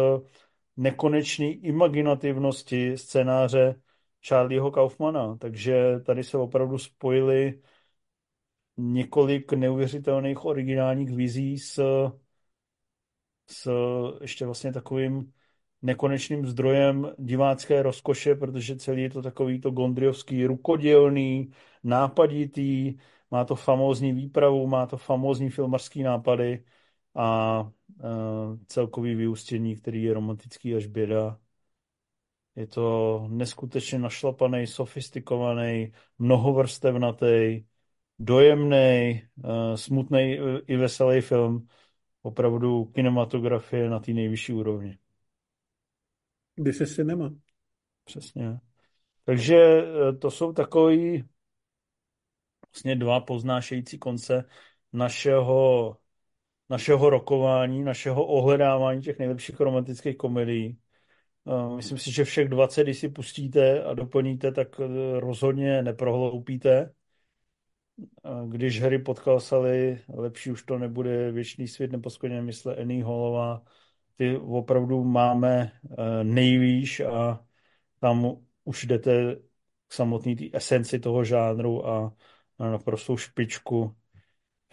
[0.78, 3.76] nekonečné imaginativnosti scénáře
[4.28, 5.38] Charlieho Kaufmana.
[5.38, 7.62] Takže tady se opravdu spojili
[8.78, 11.80] několik neuvěřitelných originálních vizí s,
[13.48, 13.72] s
[14.22, 15.34] ještě vlastně takovým
[15.82, 21.52] nekonečným zdrojem divácké rozkoše, protože celý je to takový to gondriovský rukodělný,
[21.84, 22.96] nápaditý,
[23.32, 26.64] má to famózní výpravu, má to famózní filmařský nápady
[27.16, 31.40] a uh, celkový vyústění, který je romantický až běda.
[32.56, 37.64] Je to neskutečně našlapaný, sofistikovaný, mnohovrstevnatý,
[38.20, 41.68] dojemný, uh, smutný uh, i veselý film.
[42.22, 44.98] Opravdu kinematografie na té nejvyšší úrovni.
[46.58, 47.34] Kdy se cinema.
[48.04, 48.60] Přesně.
[49.24, 49.84] Takže
[50.20, 51.24] to jsou takový
[52.74, 54.46] vlastně dva poznášející konce
[54.94, 55.98] našeho,
[56.70, 60.78] našeho rokování, našeho ohledávání těch nejlepších romantických komedií.
[61.76, 64.80] Myslím si, že všech 20, když si pustíte a doplníte, tak
[65.20, 66.94] rozhodně neprohloupíte.
[68.48, 73.64] Když Harry potkal Sally, lepší už to nebude, věčný svět neposkoně mysle Annie Hallová,
[74.18, 77.46] ty opravdu máme eh, nejvýš a
[78.00, 79.36] tam už jdete
[79.88, 82.14] k samotné té esenci toho žánru a
[82.60, 83.96] na naprostou špičku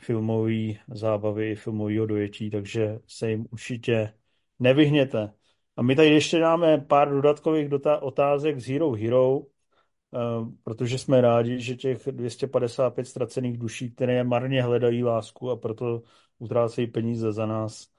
[0.00, 4.12] filmové zábavy i filmového dojetí, takže se jim určitě
[4.58, 5.32] nevyhněte.
[5.76, 7.68] A my tady ještě dáme pár dodatkových
[8.00, 10.18] otázek z Hero Hero, eh,
[10.62, 16.02] protože jsme rádi, že těch 255 ztracených duší, které marně hledají lásku a proto
[16.38, 17.93] utrácejí peníze za nás,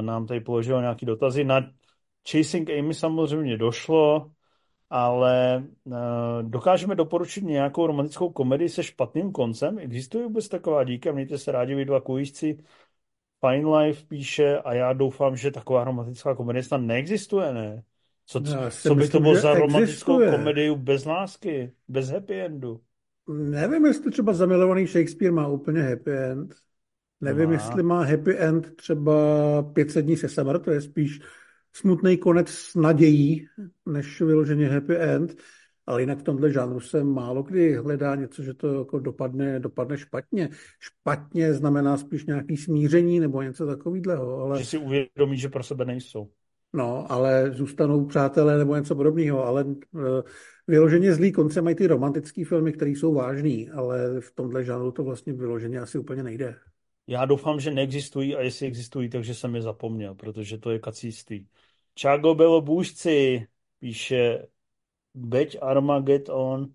[0.00, 1.44] nám tady položil nějaký dotazy.
[1.44, 1.70] Na
[2.30, 4.30] Chasing Amy samozřejmě došlo,
[4.90, 9.78] ale eh, dokážeme doporučit nějakou romantickou komedii se špatným koncem?
[9.78, 11.12] Existuje vůbec taková díka?
[11.12, 12.58] Mějte se rádi vy dva kujíčci.
[13.46, 17.82] Fine Life píše a já doufám, že taková romantická komedie snad neexistuje, ne?
[18.26, 22.80] Co, co, co by to bylo za romantickou komedii bez lásky, bez happy endu?
[23.28, 26.54] Nevím, jestli třeba zamilovaný Shakespeare má úplně happy end.
[27.20, 27.52] Nevím, má.
[27.52, 29.12] jestli má happy end třeba
[29.62, 31.20] 500 dní se summer, to je spíš
[31.72, 33.46] smutný konec s nadějí,
[33.86, 35.36] než vyloženě happy end,
[35.86, 39.98] ale jinak v tomhle žánru se málo kdy hledá něco, že to jako dopadne, dopadne
[39.98, 40.48] špatně.
[40.78, 44.38] Špatně znamená spíš nějaký smíření nebo něco takového.
[44.38, 44.58] Ale...
[44.58, 46.30] Že si uvědomí, že pro sebe nejsou.
[46.72, 49.74] No, ale zůstanou přátelé nebo něco podobného, ale uh,
[50.66, 55.04] vyloženě zlý konce mají ty romantické filmy, které jsou vážný, ale v tomhle žánru to
[55.04, 56.56] vlastně vyloženě asi úplně nejde.
[57.10, 61.46] Já doufám, že neexistují a jestli existují, takže jsem je zapomněl, protože to je kacístý.
[61.94, 63.46] Čago bylo bůžci,
[63.78, 64.46] píše
[65.14, 66.74] Beď Armageddon.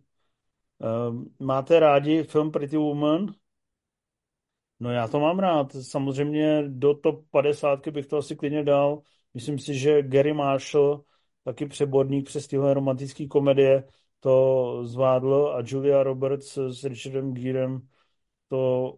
[1.07, 3.33] Um, máte rádi film Pretty Woman?
[4.79, 5.71] No já to mám rád.
[5.81, 9.01] Samozřejmě do top 50 bych to asi klidně dal.
[9.33, 11.03] Myslím si, že Gary Marshall,
[11.43, 13.83] taky přeborník přes tyhle romantické komedie,
[14.19, 17.87] to zvládl a Julia Roberts s Richardem Gearem
[18.47, 18.97] to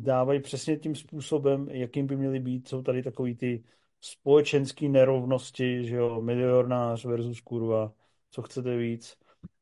[0.00, 2.68] dávají přesně tím způsobem, jakým by měly být.
[2.68, 3.64] Jsou tady takový ty
[4.00, 7.92] společenské nerovnosti, že jo, milionář versus kurva,
[8.30, 9.16] co chcete víc.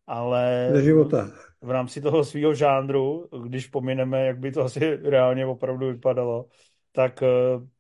[0.07, 1.31] Ale Ze života.
[1.63, 6.49] v rámci toho svého žánru, když pomineme, jak by to asi reálně opravdu vypadalo,
[6.93, 7.27] tak e,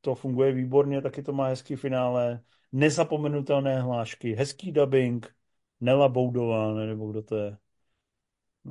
[0.00, 2.40] to funguje výborně, taky to má hezký finále,
[2.72, 5.34] nezapomenutelné hlášky, hezký dubbing,
[5.80, 7.56] Nela Boudová, nebo kdo to je.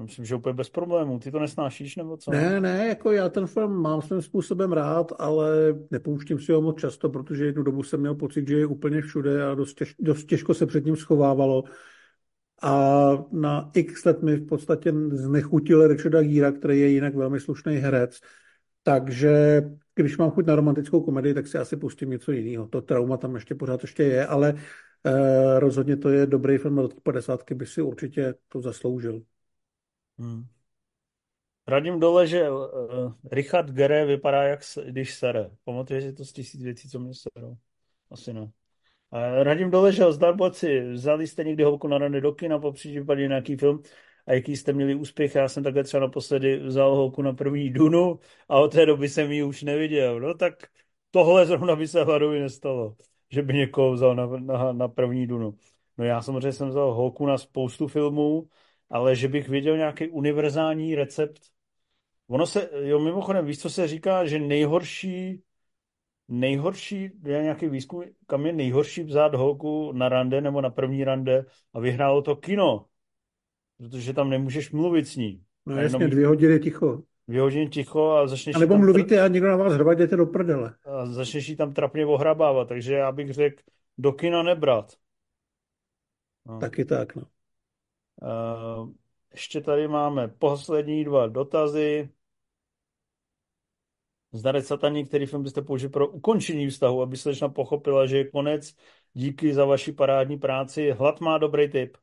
[0.02, 1.20] Myslím, že úplně bez problémů.
[1.20, 2.32] Ty to nesnášíš, nebo co?
[2.32, 5.50] Ne, ne, jako já ten film mám svým způsobem rád, ale
[5.92, 9.46] nepouštím si ho moc často, protože jednu dobu jsem měl pocit, že je úplně všude
[9.46, 11.64] a dost, těž, dost těžko se před ním schovávalo.
[12.62, 17.76] A na x let mi v podstatě znechutil Richarda Gíra, který je jinak velmi slušný
[17.76, 18.20] herec.
[18.84, 19.64] Takže
[19.96, 22.68] když mám chuť na romantickou komedii, tak si asi pustím něco jiného.
[22.68, 24.54] To trauma tam ještě pořád ještě je, ale
[25.06, 29.22] eh, rozhodně to je dobrý film do 50, by si určitě to zasloužil.
[30.20, 30.46] Hmm.
[31.68, 35.50] Radím dole, že uh, Richard Gere vypadá, jak když sere.
[35.64, 37.58] Pamatuješ si to z tisíc věcí, co mě serou?
[38.12, 38.52] Asi ne.
[39.12, 43.28] A radím dole, že zdarboci, vzali jste někdy holku na rany do kina, po případě
[43.28, 43.82] nějaký film
[44.28, 45.36] a jaký jste měli úspěch.
[45.36, 49.32] Já jsem takhle třeba naposledy vzal holku na první Dunu a od té doby jsem
[49.32, 50.20] ji už neviděl.
[50.20, 50.54] No tak
[51.12, 52.96] tohle zrovna by se Hladovi nestalo,
[53.30, 55.58] že by někoho vzal na, na, na první Dunu.
[55.98, 58.50] No já samozřejmě jsem vzal holku na spoustu filmů,
[58.90, 61.42] ale že bych viděl nějaký univerzální recept.
[62.28, 65.42] Ono se, jo, mimochodem, víš, co se říká, že nejhorší
[66.28, 71.46] nejhorší, je nějaký výzkum, kam je nejhorší vzát holku na rande nebo na první rande
[71.74, 72.86] a vyhrálo to kino,
[73.78, 75.44] protože tam nemůžeš mluvit s ní.
[75.66, 77.04] No jasně, dvě hodiny ticho.
[77.28, 78.56] Dvě hodiny ticho a začneš...
[78.56, 80.76] A nebo mluvíte a někdo na vás hrvat, jdete do prdele.
[80.86, 83.64] A začneš jí tam trapně ohrabávat, takže já bych řekl,
[83.98, 84.94] do kina nebrat.
[86.46, 86.60] No.
[86.60, 87.24] Taky tak, no.
[88.22, 88.90] Uh,
[89.32, 92.10] ještě tady máme poslední dva dotazy.
[94.34, 98.76] Zdarec sataní, který film byste použili pro ukončení vztahu, aby slečna pochopila, že je konec.
[99.14, 100.92] Díky za vaši parádní práci.
[100.92, 101.98] Hlad má dobrý tip.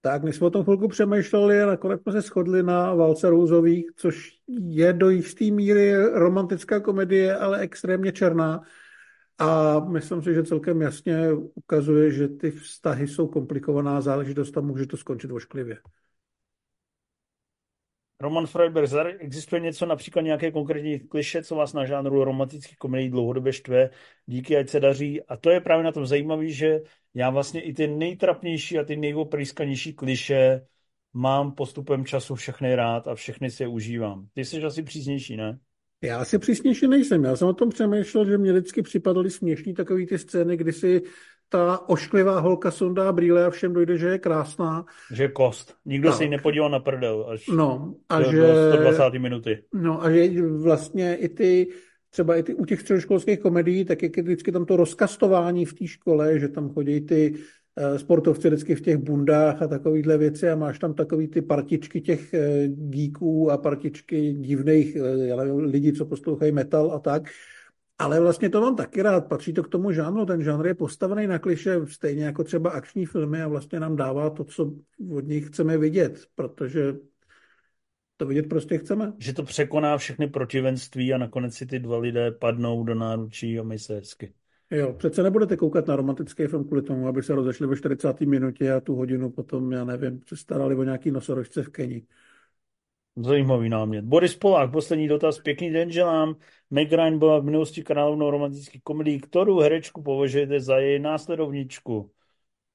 [0.00, 3.86] Tak, my jsme o tom chvilku přemýšleli a nakonec jsme se shodli na Válce Rouzových,
[3.96, 8.62] což je do jisté míry romantická komedie, ale extrémně černá.
[9.38, 14.86] A myslím si, že celkem jasně ukazuje, že ty vztahy jsou komplikovaná záležitost a může
[14.86, 15.78] to skončit ošklivě.
[18.20, 23.52] Roman Freiberg, existuje něco, například nějaké konkrétní kliše, co vás na žánru romantických komedií dlouhodobě
[23.52, 23.90] štve,
[24.26, 25.22] díky, ať se daří.
[25.22, 26.80] A to je právě na tom zajímavé, že
[27.14, 30.66] já vlastně i ty nejtrapnější a ty nejvoprýskanější kliše
[31.12, 34.28] mám postupem času všechny rád a všechny si je užívám.
[34.34, 35.58] Ty jsi asi přísnější, ne?
[36.02, 37.24] Já asi přísnější nejsem.
[37.24, 41.02] Já jsem o tom přemýšlel, že mě vždycky připadaly směšní takové ty scény, kdy si
[41.48, 44.84] ta ošklivá holka sundá brýle a všem dojde, že je krásná.
[45.12, 45.74] Že kost.
[45.84, 46.18] Nikdo tak.
[46.18, 49.18] se jí nepodíval na prdel až no, a do, že, do 120.
[49.18, 49.64] minuty.
[49.74, 51.68] No a že vlastně i ty
[52.10, 55.74] třeba i ty, u těch středoškolských komedií, tak jak je vždycky tam to rozkastování v
[55.74, 57.34] té škole, že tam chodí ty
[57.96, 62.34] sportovci vždycky v těch bundách a takovýhle věci a máš tam takový ty partičky těch
[62.68, 67.22] díků a partičky divných uh, lidí, co poslouchají metal a tak.
[67.98, 71.26] Ale vlastně to mám taky rád, patří to k tomu žánru, ten žánr je postavený
[71.26, 74.72] na kliše, stejně jako třeba akční filmy a vlastně nám dává to, co
[75.16, 76.94] od nich chceme vidět, protože
[78.16, 79.12] to vidět prostě chceme.
[79.18, 83.62] Že to překoná všechny protivenství a nakonec si ty dva lidé padnou do náručí a
[83.62, 84.32] my se hezky.
[84.72, 88.20] Jo, přece nebudete koukat na romantický film kvůli tomu, aby se rozešli ve 40.
[88.20, 92.06] minutě a tu hodinu potom, já nevím, se starali o nějaký nosorožce v Keni.
[93.16, 94.04] Zajímavý námět.
[94.04, 95.38] Boris Polák, poslední dotaz.
[95.38, 96.34] Pěkný den želám.
[96.70, 99.20] Meg Ryan byla v minulosti královnou romantický komedii.
[99.20, 102.10] Kterou herečku považujete za její následovničku?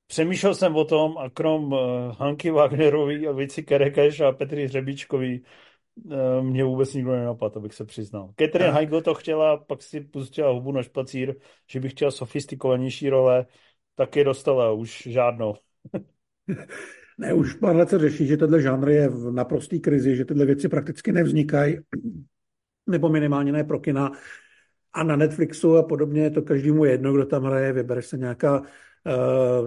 [0.07, 1.79] Přemýšlel jsem o tom a krom uh,
[2.17, 5.45] Hanky Wagnerový a Vici Kerekeš a Petry Hřebíčkový uh,
[6.41, 8.33] mě vůbec nikdo nenapad, abych se přiznal.
[8.39, 11.35] Catherine Heigl to chtěla, pak si pustila hubu na špacír,
[11.67, 13.45] že bych chtěla sofistikovanější role,
[13.95, 15.55] tak je dostala už žádnou.
[17.19, 20.45] Ne, už pár let se řeší, že tenhle žánr je v naprostý krizi, že tyhle
[20.45, 21.77] věci prakticky nevznikají,
[22.87, 24.11] nebo minimálně ne pro kina.
[24.93, 28.61] A na Netflixu a podobně je to každému jedno, kdo tam hraje, vybere se nějaká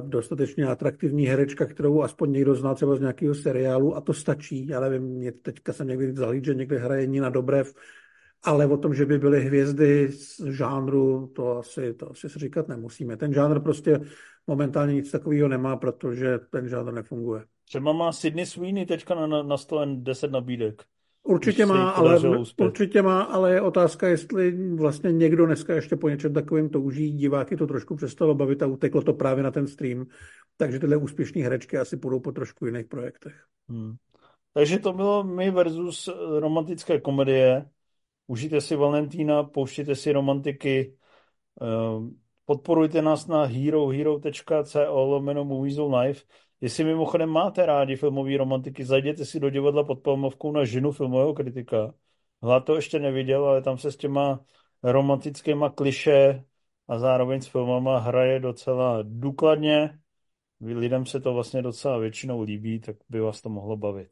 [0.01, 4.67] dostatečně atraktivní herečka, kterou aspoň někdo zná třeba z nějakého seriálu a to stačí.
[4.67, 7.75] Já nevím, mě teďka jsem někdy zahlíd, že někde hraje Nina Dobrev,
[8.43, 12.69] ale o tom, že by byly hvězdy z žánru, to asi, to asi se říkat
[12.69, 13.17] nemusíme.
[13.17, 14.01] Ten žánr prostě
[14.47, 17.45] momentálně nic takového nemá, protože ten žádný nefunguje.
[17.65, 20.83] Třeba má Sydney Sweeney teďka na, na, na stole 10 nabídek.
[21.23, 22.21] Určitě má, ale,
[22.61, 27.13] určitě má, ale je otázka, jestli vlastně někdo dneska ještě po něčem takovým touží.
[27.13, 30.07] Diváky to trošku přestalo bavit a uteklo to právě na ten stream.
[30.57, 33.45] Takže tyhle úspěšné herečky asi půjdou po trošku jiných projektech.
[33.69, 33.95] Hmm.
[34.53, 36.09] Takže to bylo my versus
[36.39, 37.67] romantické komedie.
[38.27, 40.95] Užijte si Valentína, pouštěte si romantiky.
[41.63, 42.11] Ehm,
[42.51, 46.21] Podporujte nás na herohero.co lomeno Movies Live.
[46.61, 51.35] Jestli mimochodem máte rádi filmové romantiky, zajděte si do divadla pod Palmovkou na ženu filmového
[51.35, 51.95] kritika.
[52.43, 54.41] Hlad to ještě neviděl, ale tam se s těma
[54.83, 56.45] romantickýma kliše
[56.89, 59.99] a zároveň s filmama hraje docela důkladně.
[60.61, 64.09] Lidem se to vlastně docela většinou líbí, tak by vás to mohlo bavit.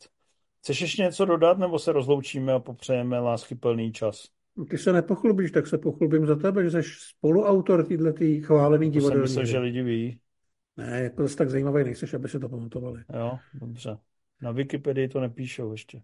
[0.59, 4.24] Chceš ještě něco dodat, nebo se rozloučíme a popřejeme láskyplný čas?
[4.70, 7.86] Ty se nepochlubíš, tak se pochlubím za tebe, že jsi spoluautor
[8.18, 9.28] tý chválený divadelní.
[9.28, 10.18] Jsem myslel, že lidi ví.
[10.79, 13.05] Ne, jako zase tak zajímavý nejseš, aby se to pamatovali.
[13.14, 13.99] Jo, dobře.
[14.43, 16.03] Na Wikipedii to nepíšou ještě.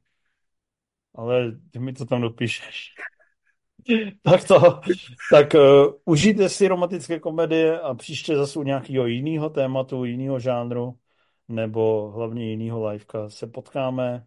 [1.14, 2.95] Ale ty mi to tam dopíšeš.
[4.22, 4.81] tak to,
[5.31, 10.99] tak uh, užijte si romantické komedie a příště zase u nějakého jiného tématu, jiného žánru,
[11.49, 14.27] nebo hlavně jiného liveka se potkáme.